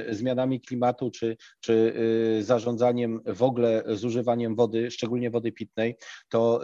[0.09, 1.93] zmianami klimatu, czy, czy
[2.41, 5.95] zarządzaniem w ogóle zużywaniem wody, szczególnie wody pitnej,
[6.29, 6.61] to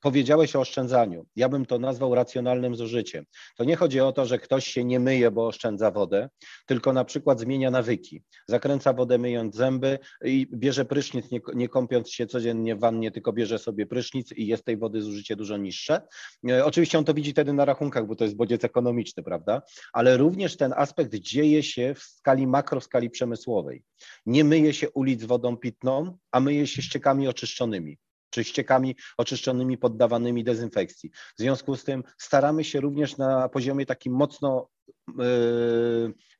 [0.00, 1.26] Powiedziałeś o oszczędzaniu.
[1.36, 3.24] Ja bym to nazwał racjonalnym zużyciem.
[3.56, 6.28] To nie chodzi o to, że ktoś się nie myje, bo oszczędza wodę,
[6.66, 8.22] tylko na przykład zmienia nawyki.
[8.48, 13.32] Zakręca wodę myjąc zęby i bierze prysznic, nie, nie kąpiąc się codziennie w wannie, tylko
[13.32, 16.02] bierze sobie prysznic i jest tej wody zużycie dużo niższe.
[16.48, 19.62] E, oczywiście on to widzi wtedy na rachunkach, bo to jest bodziec ekonomiczny, prawda?
[19.92, 23.82] Ale również ten aspekt dzieje się w skali makro, w skali przemysłowej.
[24.26, 27.98] Nie myje się ulic wodą pitną, a myje się ściekami oczyszczonymi
[28.30, 31.10] czy ściekami oczyszczonymi, poddawanymi dezynfekcji.
[31.10, 34.68] W związku z tym staramy się również na poziomie takim mocno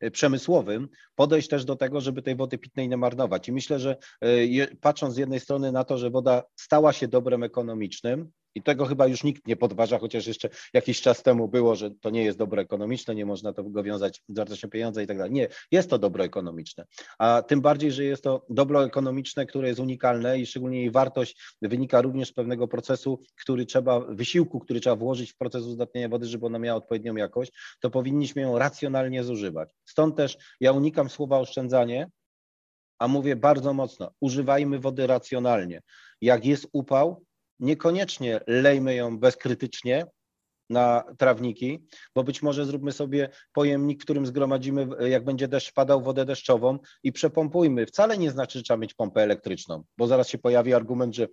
[0.00, 3.48] yy, przemysłowym podejść też do tego, żeby tej wody pitnej nie marnować.
[3.48, 7.42] I myślę, że yy, patrząc z jednej strony na to, że woda stała się dobrem
[7.42, 11.90] ekonomicznym, i tego chyba już nikt nie podważa, chociaż jeszcze jakiś czas temu było, że
[11.90, 15.32] to nie jest dobro ekonomiczne, nie można tego wiązać z wartością pieniądza i tak dalej.
[15.32, 16.84] Nie, jest to dobro ekonomiczne.
[17.18, 21.56] A tym bardziej, że jest to dobro ekonomiczne, które jest unikalne i szczególnie jej wartość
[21.62, 26.26] wynika również z pewnego procesu, który trzeba, wysiłku, który trzeba włożyć w proces uzdatniania wody,
[26.26, 29.70] żeby ona miała odpowiednią jakość, to powinniśmy ją racjonalnie zużywać.
[29.84, 32.10] Stąd też ja unikam słowa oszczędzanie,
[32.98, 35.82] a mówię bardzo mocno, używajmy wody racjonalnie.
[36.20, 37.24] Jak jest upał,
[37.60, 40.06] niekoniecznie lejmy ją bezkrytycznie
[40.70, 46.24] na trawniki, bo być może zróbmy sobie pojemnik, którym zgromadzimy, jak będzie deszcz padał, wodę
[46.24, 47.86] deszczową i przepompujmy.
[47.86, 51.28] Wcale nie znaczy, że trzeba mieć pompę elektryczną, bo zaraz się pojawi argument, że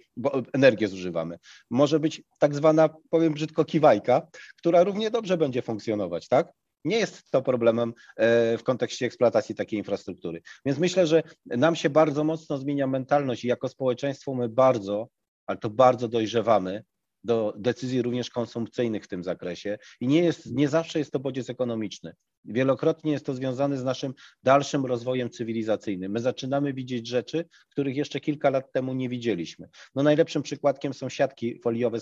[0.53, 1.37] energię zużywamy.
[1.69, 6.51] Może być tak zwana, powiem brzydko, kiwajka, która równie dobrze będzie funkcjonować, tak?
[6.85, 10.41] Nie jest to problemem e, w kontekście eksploatacji takiej infrastruktury.
[10.65, 15.07] Więc myślę, że nam się bardzo mocno zmienia mentalność i jako społeczeństwo my bardzo
[15.47, 16.83] ale to bardzo dojrzewamy
[17.25, 21.49] do decyzji również konsumpcyjnych w tym zakresie i nie, jest, nie zawsze jest to bodziec
[21.49, 22.13] ekonomiczny.
[22.45, 26.11] Wielokrotnie jest to związane z naszym dalszym rozwojem cywilizacyjnym.
[26.11, 29.69] My zaczynamy widzieć rzeczy, których jeszcze kilka lat temu nie widzieliśmy.
[29.95, 31.99] No najlepszym przykładkiem są siatki foliowe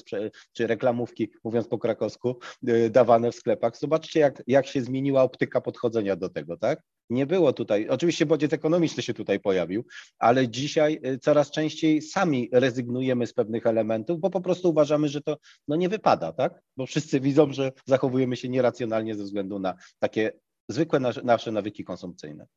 [0.54, 3.78] czy reklamówki, mówiąc po krakowsku, y, dawane w sklepach.
[3.78, 6.82] Zobaczcie, jak, jak się zmieniła optyka podchodzenia do tego, tak?
[7.10, 9.86] Nie było tutaj, oczywiście bodziec ekonomiczny się tutaj pojawił,
[10.20, 15.22] ale dzisiaj y, coraz częściej sami rezygnujemy z pewnych elementów, bo po prostu uważamy, że
[15.22, 15.38] to
[15.68, 16.62] no, nie wypada, tak?
[16.78, 20.32] Bo wszyscy widzą, że zachowujemy się nieracjonalnie ze względu na takie
[20.70, 22.48] zwykłe nasze nawyki konsumpcyjne.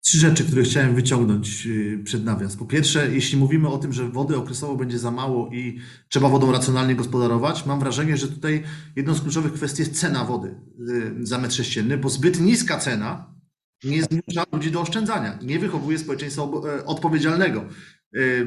[0.00, 2.56] Trzy rzeczy, które chciałem wyciągnąć y, przed nawias.
[2.56, 6.52] Po pierwsze, jeśli mówimy o tym, że wody okresowo będzie za mało i trzeba wodą
[6.52, 8.62] racjonalnie gospodarować, mam wrażenie, że tutaj
[8.96, 10.54] jedną z kluczowych kwestii jest cena wody
[10.88, 13.37] y, za metr sześcienny, bo zbyt niska cena
[13.84, 17.60] nie zmusza ludzi do oszczędzania, nie wychowuje społeczeństwa e, odpowiedzialnego.
[17.60, 18.44] E, e,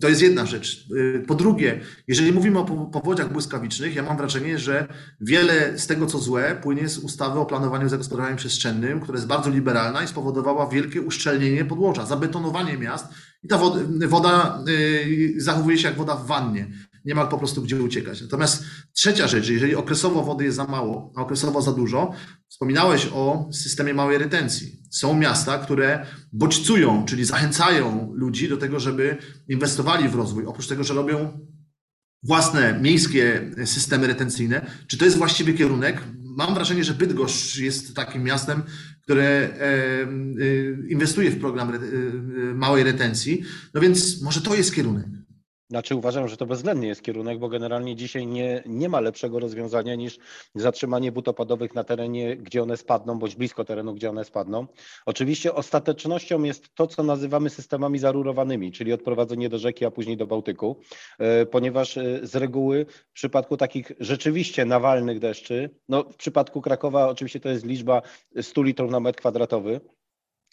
[0.00, 0.88] to jest jedna rzecz.
[1.26, 4.88] Po drugie, jeżeli mówimy o powodziach błyskawicznych, ja mam wrażenie, że
[5.20, 9.28] wiele z tego, co złe, płynie z ustawy o planowaniu i zagospodarowaniu przestrzennym, która jest
[9.28, 13.06] bardzo liberalna i spowodowała wielkie uszczelnienie podłoża, zabetonowanie miast
[13.42, 14.64] i ta woda, woda
[15.36, 16.66] zachowuje się jak woda w wannie
[17.04, 18.22] nie ma po prostu gdzie uciekać.
[18.22, 22.12] Natomiast trzecia rzecz, jeżeli okresowo wody jest za mało, a okresowo za dużo,
[22.48, 24.82] wspominałeś o systemie małej retencji.
[24.90, 29.16] Są miasta, które bodźcują, czyli zachęcają ludzi do tego, żeby
[29.48, 30.46] inwestowali w rozwój.
[30.46, 31.38] Oprócz tego, że robią
[32.22, 34.66] własne miejskie systemy retencyjne.
[34.86, 36.02] Czy to jest właściwy kierunek?
[36.36, 38.62] Mam wrażenie, że Bydgoszcz jest takim miastem,
[39.02, 39.48] które e,
[40.88, 41.78] inwestuje w program e,
[42.54, 43.42] małej retencji.
[43.74, 45.06] No więc może to jest kierunek.
[45.70, 49.94] Znaczy uważam, że to bezwzględnie jest kierunek, bo generalnie dzisiaj nie, nie ma lepszego rozwiązania
[49.94, 50.18] niż
[50.54, 54.66] zatrzymanie butopadowych na terenie, gdzie one spadną, bądź blisko terenu, gdzie one spadną.
[55.06, 60.26] Oczywiście ostatecznością jest to, co nazywamy systemami zarurowanymi, czyli odprowadzenie do rzeki, a później do
[60.26, 60.76] Bałtyku,
[61.18, 67.08] e, ponieważ e, z reguły w przypadku takich rzeczywiście nawalnych deszczy, no w przypadku Krakowa
[67.08, 68.02] oczywiście to jest liczba
[68.40, 69.80] 100 litrów na metr kwadratowy,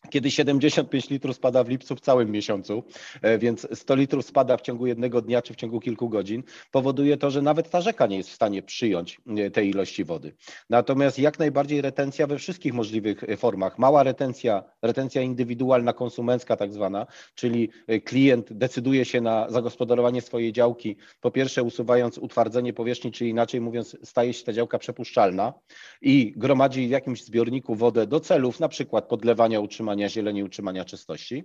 [0.10, 2.84] kiedy 75 litrów spada w lipcu w całym miesiącu,
[3.22, 7.18] e, więc 100 litrów spada w ciągu jednego dnia czy w ciągu kilku godzin, powoduje
[7.18, 10.34] to, że nawet ta rzeka nie jest w stanie przyjąć e, tej ilości wody.
[10.70, 13.80] Natomiast jak najbardziej retencja we wszystkich możliwych e, formach.
[13.80, 17.70] Mała retencja, retencja indywidualna, konsumencka tak zwana, czyli
[18.04, 23.98] klient decyduje się na zagospodarowanie swojej działki, po pierwsze usuwając utwardzenie powierzchni, czyli inaczej mówiąc
[24.04, 25.54] staje się ta działka przepuszczalna
[26.02, 30.86] i gromadzi w jakimś zbiorniku wodę do celów, na przykład podlewania, utrzymania utrzymania zieleni, utrzymania
[30.86, 31.44] czystości.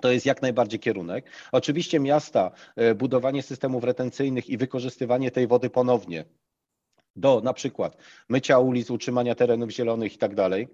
[0.00, 1.30] To jest jak najbardziej kierunek.
[1.52, 6.24] Oczywiście miasta, e, budowanie systemów retencyjnych i wykorzystywanie tej wody ponownie
[7.16, 7.96] do na przykład
[8.28, 10.68] mycia ulic, utrzymania terenów zielonych i tak dalej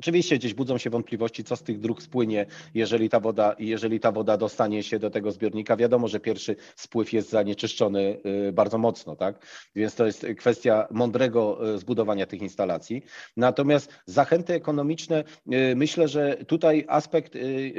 [0.00, 4.12] Oczywiście gdzieś budzą się wątpliwości, co z tych dróg spłynie, jeżeli ta woda, jeżeli ta
[4.12, 5.76] woda dostanie się do tego zbiornika.
[5.76, 9.46] Wiadomo, że pierwszy spływ jest zanieczyszczony y, bardzo mocno, tak?
[9.74, 13.02] Więc to jest kwestia mądrego y, zbudowania tych instalacji.
[13.36, 17.32] Natomiast zachęty ekonomiczne, y, myślę, że tutaj aspekt,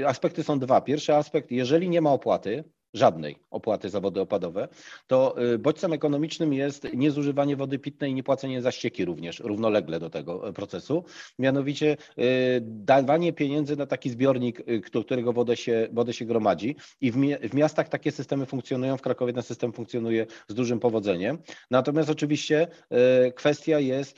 [0.06, 0.82] aspekty są dwa.
[0.82, 4.68] Pierwszy aspekt, jeżeli nie ma opłaty, żadnej opłaty za wody opadowe,
[5.08, 10.10] to y, bodźcem ekonomicznym jest niezużywanie wody pitnej i niepłacenie za ścieki również, równolegle do
[10.10, 11.04] tego e, procesu.
[11.40, 12.24] Mianowicie y,
[12.62, 17.90] dawanie pieniędzy na taki zbiornik, y, którego wodę się, wodę się gromadzi i w, miastach
[17.90, 21.38] takie systemy funkcjonują, w Krakowie ten system funkcjonuje z dużym powodzeniem.
[21.72, 22.68] Natomiast oczywiście
[23.36, 24.18] kwestia jest,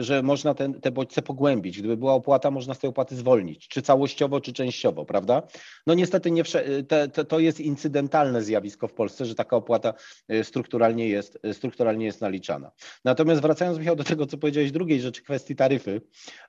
[0.00, 1.78] że można ten, te bodźce pogłębić.
[1.78, 5.42] Gdyby była opłata, można z tej opłaty zwolnić, czy całościowo, czy częściowo, prawda?
[5.86, 6.42] No niestety nie,
[6.88, 9.94] te, to jest incydent incydentalne zjawisko w Polsce, że taka opłata
[10.32, 12.70] y, strukturalnie jest, y, strukturalnie jest naliczana.
[13.04, 16.00] Natomiast wracając Michał do tego, co powiedziałeś drugiej rzeczy, kwestii taryfy,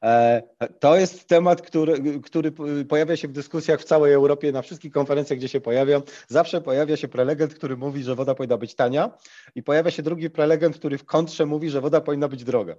[0.04, 0.44] e,
[0.80, 2.52] to jest temat, który, który
[2.90, 6.02] pojawia się w dyskusjach w całej Europie, na wszystkich konferencjach, gdzie się pojawiam.
[6.28, 9.12] Zawsze pojawia się prelegent, który mówi, że woda powinna być tania
[9.56, 12.76] i pojawia się drugi prelegent, który w kontrze mówi, że woda powinna być droga.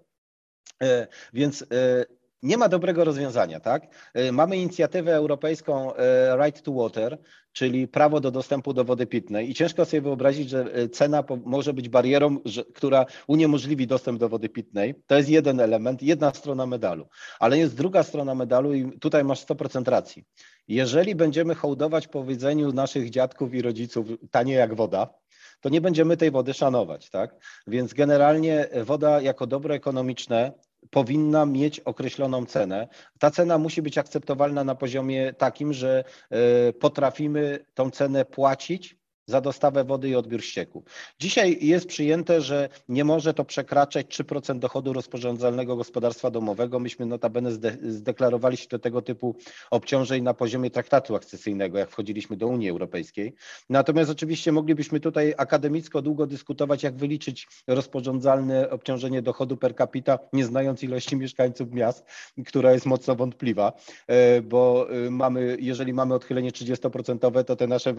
[0.83, 3.87] E, więc e, nie ma dobrego rozwiązania, tak?
[4.19, 5.97] Y, mamy inicjatywę europejską y,
[6.45, 7.19] Right to Water,
[7.53, 11.73] czyli prawo do dostępu do wody pitnej i ciężko sobie wyobrazić, że y, cena może
[11.73, 12.39] być barierą,
[12.75, 14.95] która uniemożliwi dostęp do wody pitnej.
[15.07, 17.09] To jest jeden element, jedna strona medalu.
[17.39, 20.25] Ale jest druga strona medalu i tutaj masz 100% racji.
[20.69, 25.15] Jeżeli będziemy hołdować powiedzeniu naszych dziadków i rodziców tanie jak woda,
[25.61, 27.35] to nie będziemy tej wody szanować, tak?
[27.67, 30.53] Więc generalnie woda jako dobro ekonomiczne
[30.91, 32.89] powinna mieć określoną cenę.
[33.19, 39.02] Ta cena musi być akceptowalna na poziomie takim, że e, potrafimy tą cenę płacić
[39.33, 40.85] za dostawę wody i odbiór ścieku.
[41.19, 46.79] Dzisiaj jest przyjęte, że nie może to przekraczać 3% dochodu rozporządzalnego gospodarstwa domowego.
[46.79, 49.37] Myśmy notabene zde zdeklarowali się do tego typu
[49.71, 53.35] obciążeń na poziomie traktatu akcesyjnego, jak wchodziliśmy do Unii Europejskiej.
[53.71, 60.45] Natomiast oczywiście moglibyśmy tutaj akademicko długo dyskutować, jak wyliczyć rozporządzalne obciążenie dochodu per capita, nie
[60.45, 62.05] znając ilości mieszkańców miast,
[62.47, 63.73] która jest mocno wątpliwa,
[64.07, 67.95] e, bo e, mamy, jeżeli mamy odchylenie 30%, to te nasze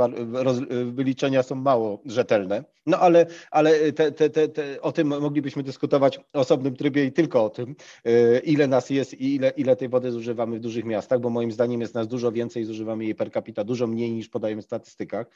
[0.86, 2.64] wyliczenia są mało rzetelne.
[2.86, 7.44] No ale, ale te, te, te, o tym moglibyśmy dyskutować w osobnym trybie i tylko
[7.44, 11.20] o tym, e, ile nas jest i ile, ile tej wody zużywamy w dużych miastach,
[11.20, 14.62] bo moim zdaniem jest nas dużo więcej, zużywamy jej per capita dużo mniej niż podajemy
[14.62, 15.28] w statystykach.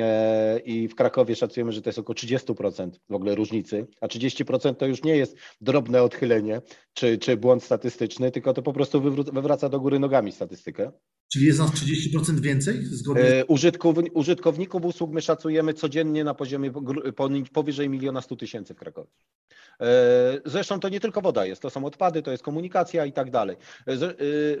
[0.00, 4.74] E, I w Krakowie szacujemy, że to jest około 30% w ogóle różnicy, a 30%
[4.74, 6.60] to już nie jest drobne odchylenie
[6.94, 9.00] czy, czy błąd statystyczny, tylko to po prostu
[9.32, 10.92] wywraca do góry nogami statystykę.
[11.32, 12.84] Czyli jest nas 30% więcej?
[12.84, 13.22] Zgodnie...
[13.22, 13.44] E,
[14.14, 16.72] użytkowników usług my szacujemy codziennie na poziomie
[17.52, 19.10] powyżej miliona stu tysięcy w Krakowie.
[19.80, 23.30] E, zresztą to nie tylko woda jest, to są odpady, to jest komunikacja i tak
[23.30, 23.56] dalej.
[23.86, 23.96] E,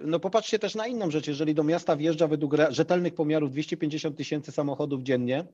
[0.04, 4.52] no popatrzcie też na inną rzecz, jeżeli do miasta wjeżdża według rzetelnych pomiarów 250 tysięcy
[4.52, 5.44] samochodów dziennie,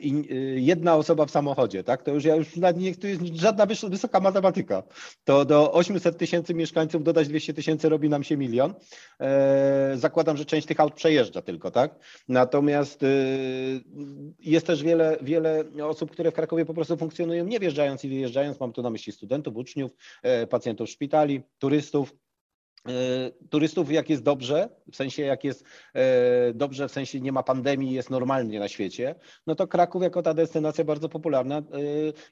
[0.00, 2.02] i e, jedna osoba w samochodzie, tak?
[2.02, 4.82] To już ja już nie, to jest żadna wysoka matematyka.
[5.24, 8.74] To do 800 tysięcy mieszkańców dodać 200 tysięcy robi nam się milion.
[9.20, 11.98] E, zakładam, że część tych aut przejeżdża tylko, tak?
[12.28, 13.00] Natomiast
[14.38, 18.60] jest też wiele, wiele osób, które w Krakowie po prostu funkcjonują nie wjeżdżając i wyjeżdżając.
[18.60, 19.90] Mam tu na myśli studentów, uczniów,
[20.50, 22.14] pacjentów szpitali, turystów.
[22.88, 25.64] E, turystów, jak jest dobrze, w sensie jak jest
[25.94, 29.14] e, dobrze, w sensie nie ma pandemii, jest normalnie na świecie,
[29.46, 31.62] no to Kraków jako ta destynacja bardzo popularna e,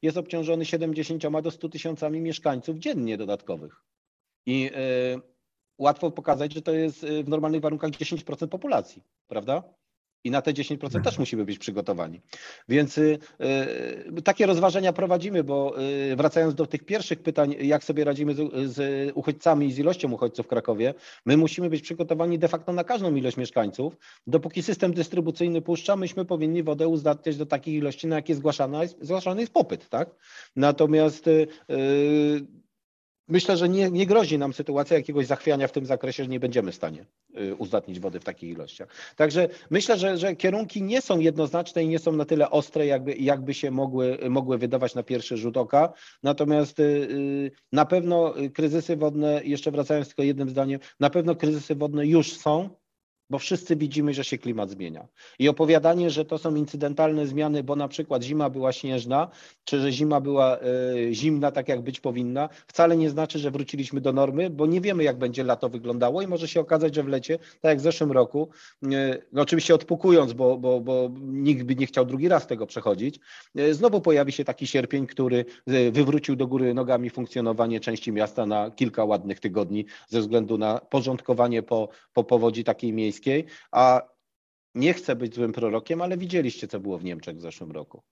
[0.02, 3.84] jest obciążony 70 do 100 tysiącami mieszkańców dziennie dodatkowych.
[4.46, 4.70] I
[5.78, 9.62] łatwo pokazać, że to jest w normalnych warunkach 10% populacji, prawda?
[10.24, 12.20] I na te 10% też musimy być przygotowani.
[12.68, 13.18] Więc y,
[14.18, 15.80] y, takie rozważania prowadzimy, bo
[16.12, 20.12] y, wracając do tych pierwszych pytań, jak sobie radzimy z, z uchodźcami i z ilością
[20.12, 20.94] uchodźców w Krakowie,
[21.26, 23.96] my musimy być przygotowani de facto na każdą ilość mieszkańców.
[24.26, 28.42] Dopóki system dystrybucyjny puszcza, myśmy powinni wodę uzdatniać do takiej ilości, na jakie jest,
[29.02, 29.88] zgłaszany jest popyt.
[29.88, 30.10] Tak?
[30.56, 31.46] Natomiast y,
[33.30, 36.72] Myślę, że nie, nie, grozi nam sytuacja jakiegoś zachwiania w tym zakresie, że nie będziemy
[36.72, 37.06] w stanie
[37.40, 38.88] y, uzdatnić wody w takich ilościach.
[39.16, 43.14] Także myślę, że, że kierunki nie są jednoznaczne i nie są na tyle ostre, jakby,
[43.14, 45.92] jakby się mogły, mogły wydawać na pierwszy rzut oka.
[46.22, 51.74] Natomiast y, y, na pewno kryzysy wodne, jeszcze wracając tylko jednym zdaniem, na pewno kryzysy
[51.74, 52.79] wodne już są,
[53.30, 55.08] bo wszyscy widzimy, że się klimat zmienia.
[55.38, 59.28] I opowiadanie, że to są incydentalne zmiany, bo na przykład zima była śnieżna,
[59.64, 64.00] czy że zima była y, zimna, tak jak być powinna, wcale nie znaczy, że wróciliśmy
[64.00, 67.08] do normy, bo nie wiemy, jak będzie lato wyglądało i może się okazać, że w
[67.08, 68.48] lecie, tak jak w zeszłym roku,
[68.84, 68.88] y,
[69.32, 73.20] no oczywiście odpukując, bo, bo, bo nikt by nie chciał drugi raz tego przechodzić,
[73.58, 75.44] y, znowu pojawi się taki sierpień, który
[75.92, 81.62] wywrócił do góry nogami funkcjonowanie części miasta na kilka ładnych tygodni ze względu na porządkowanie
[81.62, 83.19] po, po powodzi takiej miejskiej
[83.72, 84.02] a
[84.74, 88.02] nie chcę być złym prorokiem, ale widzieliście, co było w Niemczech w zeszłym roku.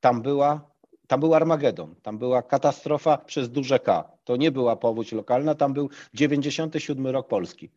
[0.00, 0.70] Tam była,
[1.06, 4.10] tam był Armagedon, tam była katastrofa przez duże K.
[4.24, 7.70] To nie była powódź lokalna, tam był 97 rok Polski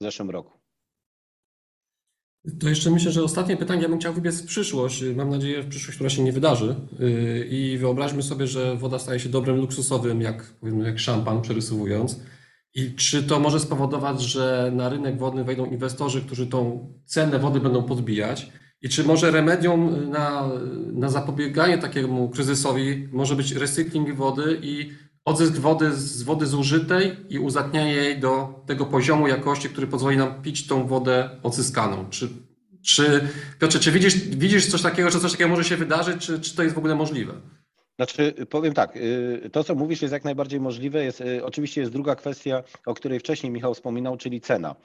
[0.00, 0.58] w zeszłym roku.
[2.60, 5.04] To jeszcze myślę, że ostatnie pytanie, ja bym chciał wybiec w przyszłość.
[5.16, 6.74] Mam nadzieję, w przyszłość, która się nie wydarzy.
[6.98, 10.54] Yy, I wyobraźmy sobie, że woda staje się dobrem luksusowym, jak,
[10.84, 12.20] jak szampan, przerysowując.
[12.74, 17.60] I czy to może spowodować, że na rynek wodny wejdą inwestorzy, którzy tą cenę wody
[17.60, 18.52] będą podbijać?
[18.82, 20.48] I czy może remedium na,
[20.92, 24.92] na zapobieganie takiemu kryzysowi może być recykling wody i
[25.24, 30.42] odzysk wody z wody zużytej i uzatnianie jej do tego poziomu jakości, który pozwoli nam
[30.42, 32.10] pić tą wodę odzyskaną?
[32.10, 32.28] Czy,
[32.82, 33.28] czy
[33.60, 36.62] Piotrze, czy widzisz, widzisz coś takiego, że coś takiego może się wydarzyć, czy, czy to
[36.62, 37.32] jest w ogóle możliwe?
[37.98, 41.04] Znaczy, powiem tak, y, to co mówisz jest jak najbardziej możliwe.
[41.04, 44.76] Jest, y, oczywiście jest druga kwestia, o której wcześniej Michał wspominał, czyli cena.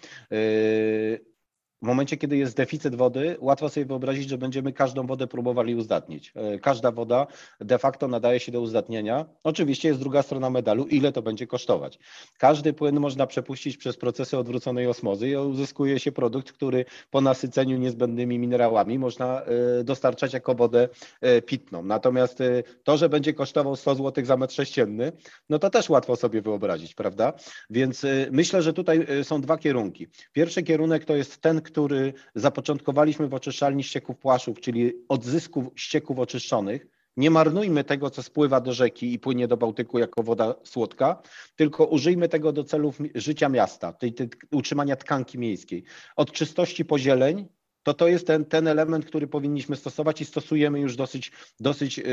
[1.83, 6.31] W momencie, kiedy jest deficyt wody, łatwo sobie wyobrazić, że będziemy każdą wodę próbowali uzdatnić.
[6.35, 7.27] E, każda woda
[7.59, 9.25] de facto nadaje się do uzdatnienia.
[9.43, 11.99] Oczywiście jest druga strona medalu, ile to będzie kosztować.
[12.37, 17.77] Każdy płyn można przepuścić przez procesy odwróconej osmozy i uzyskuje się produkt, który po nasyceniu
[17.77, 20.89] niezbędnymi minerałami można e, dostarczać jako wodę
[21.21, 21.83] e, pitną.
[21.83, 22.39] Natomiast
[22.83, 25.11] to, że będzie kosztował 100 zł za metr sześcienny,
[25.49, 27.33] no to też łatwo sobie wyobrazić, prawda?
[27.69, 30.07] Więc myślę, że tutaj są dwa kierunki.
[30.33, 36.87] Pierwszy kierunek to jest ten, który zapoczątkowaliśmy w oczyszczalni ścieków płaszów, czyli odzysku ścieków oczyszczonych,
[37.17, 41.21] nie marnujmy tego, co spływa do rzeki i płynie do Bałtyku jako woda słodka,
[41.55, 45.83] tylko użyjmy tego do celów życia miasta, tej, tej, utrzymania tkanki miejskiej.
[46.15, 47.47] Od czystości pozieleń
[47.83, 52.05] to to jest ten, ten element, który powinniśmy stosować i stosujemy już dosyć, dosyć yy,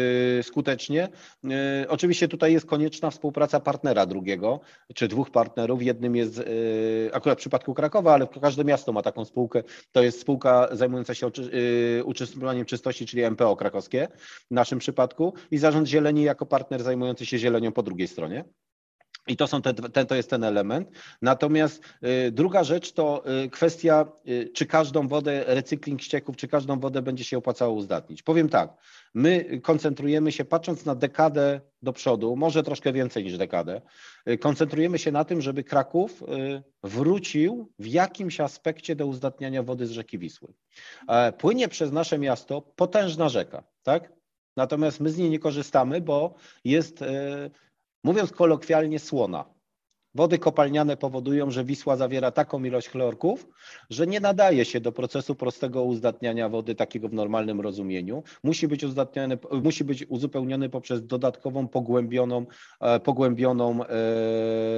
[0.42, 1.08] skutecznie.
[1.44, 1.50] Yy,
[1.88, 4.60] oczywiście tutaj jest konieczna współpraca partnera drugiego,
[4.94, 5.82] czy dwóch partnerów.
[5.82, 9.62] Jednym jest yy, akurat w przypadku Krakowa, ale każde miasto ma taką spółkę.
[9.92, 11.30] To jest spółka zajmująca się
[12.04, 14.08] uczestniczaniem czystości, czyli MPO krakowskie
[14.50, 18.44] w naszym przypadku i Zarząd Zieleni jako partner zajmujący się zielenią po drugiej stronie.
[19.30, 20.88] I to, są te, to jest ten element.
[21.22, 21.82] Natomiast
[22.26, 27.02] y, druga rzecz to y, kwestia, y, czy każdą wodę, recykling ścieków, czy każdą wodę
[27.02, 28.22] będzie się opłacało uzdatnić.
[28.22, 28.72] Powiem tak,
[29.14, 33.80] my koncentrujemy się, patrząc na dekadę do przodu, może troszkę więcej niż dekadę,
[34.28, 39.86] y, koncentrujemy się na tym, żeby Kraków y, wrócił w jakimś aspekcie do uzdatniania wody
[39.86, 40.52] z rzeki Wisły.
[41.08, 44.12] E, płynie przez nasze miasto potężna rzeka, tak?
[44.56, 47.06] Natomiast my z niej nie korzystamy, bo jest y,
[48.04, 49.44] Mówiąc kolokwialnie, słona.
[50.14, 53.48] Wody kopalniane powodują, że Wisła zawiera taką ilość chlorków,
[53.90, 58.22] że nie nadaje się do procesu prostego uzdatniania wody takiego w normalnym rozumieniu.
[58.44, 62.46] Musi być, uzdatniany, musi być uzupełniony poprzez dodatkową, pogłębioną,
[62.80, 63.88] e, pogłębioną e,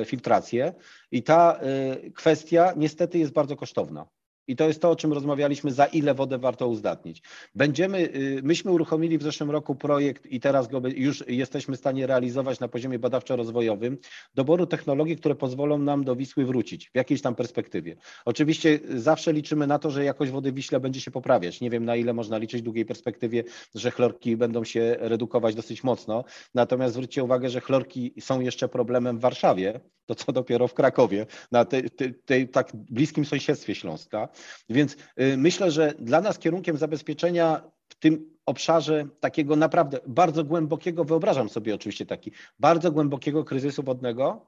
[0.04, 0.74] filtrację.
[1.10, 4.06] I ta e, kwestia niestety jest bardzo kosztowna.
[4.48, 7.22] I to jest to, o czym rozmawialiśmy, za ile wodę warto uzdatnić.
[7.54, 12.06] Będziemy, y, myśmy uruchomili w zeszłym roku projekt i teraz go już jesteśmy w stanie
[12.06, 13.96] realizować na poziomie badawczo-rozwojowym,
[14.34, 17.96] doboru technologii, które pozwolą nam do Wisły wrócić w jakiejś tam perspektywie.
[18.24, 21.60] Oczywiście zawsze liczymy na to, że jakość wody w Wiśle będzie się poprawiać.
[21.60, 25.84] Nie wiem, na ile można liczyć w długiej perspektywie, że chlorki będą się redukować dosyć
[25.84, 26.24] mocno.
[26.54, 31.26] Natomiast zwróćcie uwagę, że chlorki są jeszcze problemem w Warszawie, to co dopiero w Krakowie,
[31.52, 34.28] na tej, tej, tej tak bliskim sąsiedztwie Śląska.
[34.68, 41.04] Więc y, myślę, że dla nas kierunkiem zabezpieczenia w tym obszarze takiego naprawdę bardzo głębokiego,
[41.04, 44.46] wyobrażam sobie oczywiście taki, bardzo głębokiego kryzysu wodnego,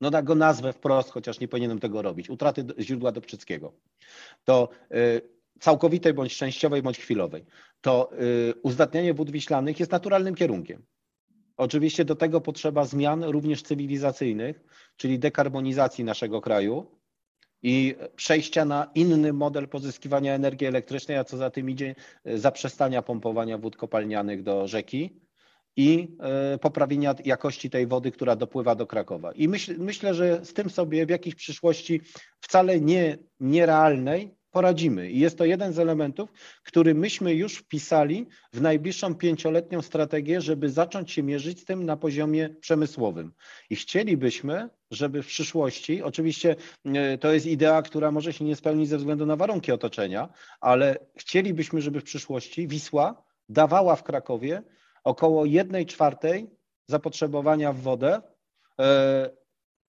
[0.00, 3.72] no tak go nazwę wprost, chociaż nie powinienem tego robić, utraty źródła Dobczyckiego,
[4.44, 5.20] to y,
[5.60, 7.44] całkowitej bądź częściowej bądź chwilowej,
[7.80, 10.82] to y, uzdatnianie wód wiślanych jest naturalnym kierunkiem.
[11.56, 14.60] Oczywiście do tego potrzeba zmian również cywilizacyjnych,
[14.96, 16.99] czyli dekarbonizacji naszego kraju,
[17.62, 21.94] i przejścia na inny model pozyskiwania energii elektrycznej, a co za tym idzie,
[22.24, 25.20] zaprzestania pompowania wód kopalnianych do rzeki
[25.76, 29.32] i e, poprawienia jakości tej wody, która dopływa do Krakowa.
[29.32, 32.00] I myśl, myślę, że z tym sobie w jakiejś przyszłości
[32.40, 35.10] wcale nie nierealnej poradzimy.
[35.10, 36.32] I jest to jeden z elementów,
[36.64, 41.96] który myśmy już wpisali w najbliższą pięcioletnią strategię, żeby zacząć się mierzyć z tym na
[41.96, 43.32] poziomie przemysłowym.
[43.70, 48.88] I chcielibyśmy, żeby w przyszłości, oczywiście e, to jest idea, która może się nie spełnić
[48.88, 50.28] ze względu na warunki otoczenia,
[50.60, 54.62] ale chcielibyśmy, żeby w przyszłości Wisła dawała w Krakowie
[55.04, 56.50] około jednej czwartej
[56.86, 58.22] zapotrzebowania w wodę
[58.80, 59.39] e,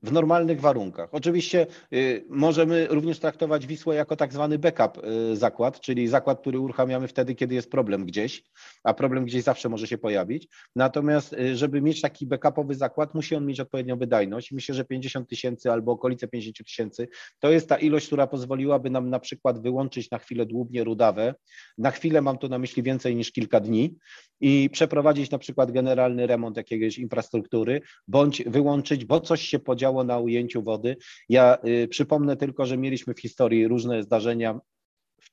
[0.03, 1.09] w normalnych warunkach.
[1.11, 6.59] Oczywiście y, możemy również traktować Wisłę jako tak zwany backup y, zakład, czyli zakład, który
[6.59, 8.43] uruchamiamy wtedy, kiedy jest problem gdzieś,
[8.83, 10.47] a problem gdzieś zawsze może się pojawić.
[10.75, 14.51] Natomiast, y, żeby mieć taki backupowy zakład, musi on mieć odpowiednią wydajność.
[14.51, 17.07] Myślę, że 50 tysięcy albo okolice 50 tysięcy
[17.39, 21.35] to jest ta ilość, która pozwoliłaby nam na przykład wyłączyć na chwilę dłubnie rudawe.
[21.77, 23.95] Na chwilę mam tu na myśli więcej niż kilka dni
[24.41, 30.19] i przeprowadzić na przykład generalny remont jakiejś infrastruktury, bądź wyłączyć, bo coś się podziało na
[30.19, 30.97] ujęciu wody.
[31.29, 34.59] Ja y, przypomnę tylko, że mieliśmy w historii różne zdarzenia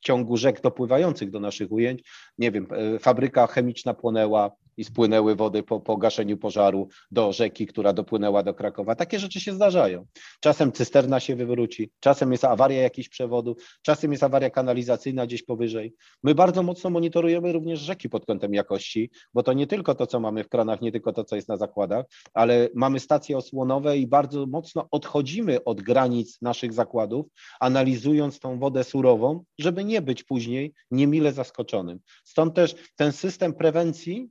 [0.00, 2.02] w ciągu rzek dopływających do naszych ujęć.
[2.38, 7.66] Nie wiem, y, fabryka chemiczna płonęła, i spłynęły wody po, po gaszeniu pożaru do rzeki,
[7.66, 8.94] która dopłynęła do Krakowa.
[8.94, 10.06] Takie rzeczy się zdarzają.
[10.40, 15.94] Czasem cysterna się wywróci, czasem jest awaria jakichś przewodu, czasem jest awaria kanalizacyjna gdzieś powyżej.
[16.22, 20.20] My bardzo mocno monitorujemy również rzeki pod kątem jakości, bo to nie tylko to, co
[20.20, 24.06] mamy w kranach, nie tylko to, co jest na zakładach, ale mamy stacje osłonowe i
[24.06, 27.26] bardzo mocno odchodzimy od granic naszych zakładów,
[27.60, 32.00] analizując tą wodę surową, żeby nie być później niemile zaskoczonym.
[32.24, 34.30] Stąd też ten system prewencji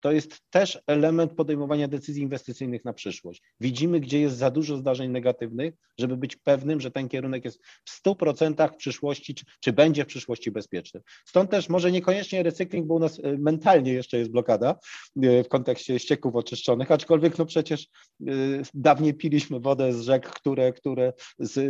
[0.00, 3.42] to jest też element podejmowania decyzji inwestycyjnych na przyszłość.
[3.60, 8.02] Widzimy, gdzie jest za dużo zdarzeń negatywnych, żeby być pewnym, że ten kierunek jest w
[8.04, 11.00] 100% w przyszłości, czy, czy będzie w przyszłości bezpieczny.
[11.24, 14.78] Stąd też może niekoniecznie recykling, bo u nas e, mentalnie jeszcze jest blokada
[15.22, 18.32] e, w kontekście ścieków oczyszczonych, aczkolwiek no przecież e,
[18.74, 21.12] dawniej piliśmy wodę z rzek, które, które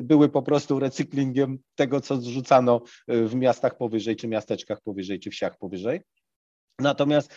[0.03, 5.59] były po prostu recyklingiem tego, co zrzucano w miastach powyżej, czy miasteczkach powyżej, czy wsiach
[5.59, 6.01] powyżej.
[6.79, 7.35] Natomiast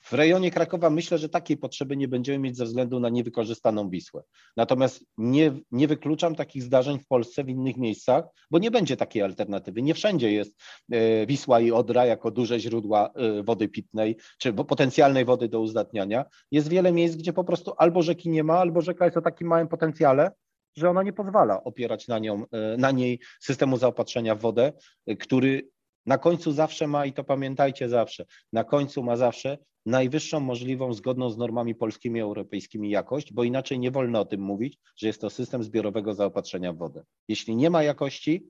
[0.00, 4.22] w rejonie Krakowa myślę, że takiej potrzeby nie będziemy mieć ze względu na niewykorzystaną Wisłę.
[4.56, 9.22] Natomiast nie, nie wykluczam takich zdarzeń w Polsce, w innych miejscach, bo nie będzie takiej
[9.22, 9.82] alternatywy.
[9.82, 10.54] Nie wszędzie jest
[10.92, 16.24] e, Wisła i Odra jako duże źródła e, wody pitnej, czy potencjalnej wody do uzdatniania.
[16.50, 19.48] Jest wiele miejsc, gdzie po prostu albo rzeki nie ma, albo rzeka jest o takim
[19.48, 20.30] małym potencjale,
[20.76, 22.44] że ona nie pozwala opierać na, nią,
[22.78, 24.72] na niej systemu zaopatrzenia w wodę,
[25.18, 25.68] który
[26.06, 31.30] na końcu zawsze ma, i to pamiętajcie zawsze, na końcu ma zawsze najwyższą możliwą, zgodną
[31.30, 35.20] z normami polskimi i europejskimi jakość, bo inaczej nie wolno o tym mówić, że jest
[35.20, 37.04] to system zbiorowego zaopatrzenia w wodę.
[37.28, 38.48] Jeśli nie ma jakości,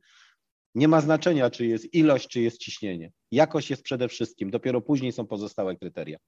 [0.74, 3.12] nie ma znaczenia, czy jest ilość, czy jest ciśnienie.
[3.30, 6.18] Jakość jest przede wszystkim, dopiero później są pozostałe kryteria.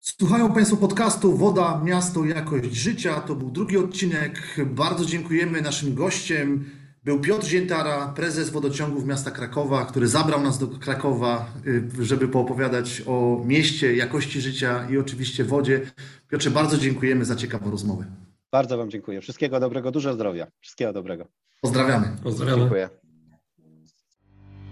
[0.00, 3.20] Słuchają Państwo podcastu Woda, Miasto, Jakość Życia.
[3.20, 4.56] To był drugi odcinek.
[4.66, 6.64] Bardzo dziękujemy naszym gościom
[7.06, 13.02] był Piotr Ziętara, prezes wodociągów miasta Krakowa, który zabrał nas do Krakowa, y, żeby poopowiadać
[13.06, 15.80] o mieście, jakości życia i oczywiście wodzie.
[16.28, 18.04] Piotrze, bardzo dziękujemy za ciekawą rozmowę.
[18.52, 19.20] Bardzo Wam dziękuję.
[19.20, 20.46] Wszystkiego dobrego, dużo zdrowia.
[20.60, 21.26] Wszystkiego dobrego.
[21.60, 22.06] Pozdrawiamy.
[22.22, 22.58] Pozdrawiamy.
[22.58, 22.88] Dziękuję.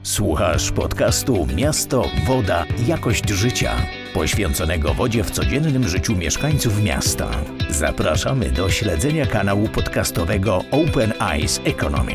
[0.04, 3.76] Słuchasz podcastu Miasto, Woda, Jakość Życia,
[4.14, 7.30] poświęconego wodzie w codziennym życiu mieszkańców miasta.
[7.70, 12.14] Zapraszamy do śledzenia kanału podcastowego Open Eyes Economy.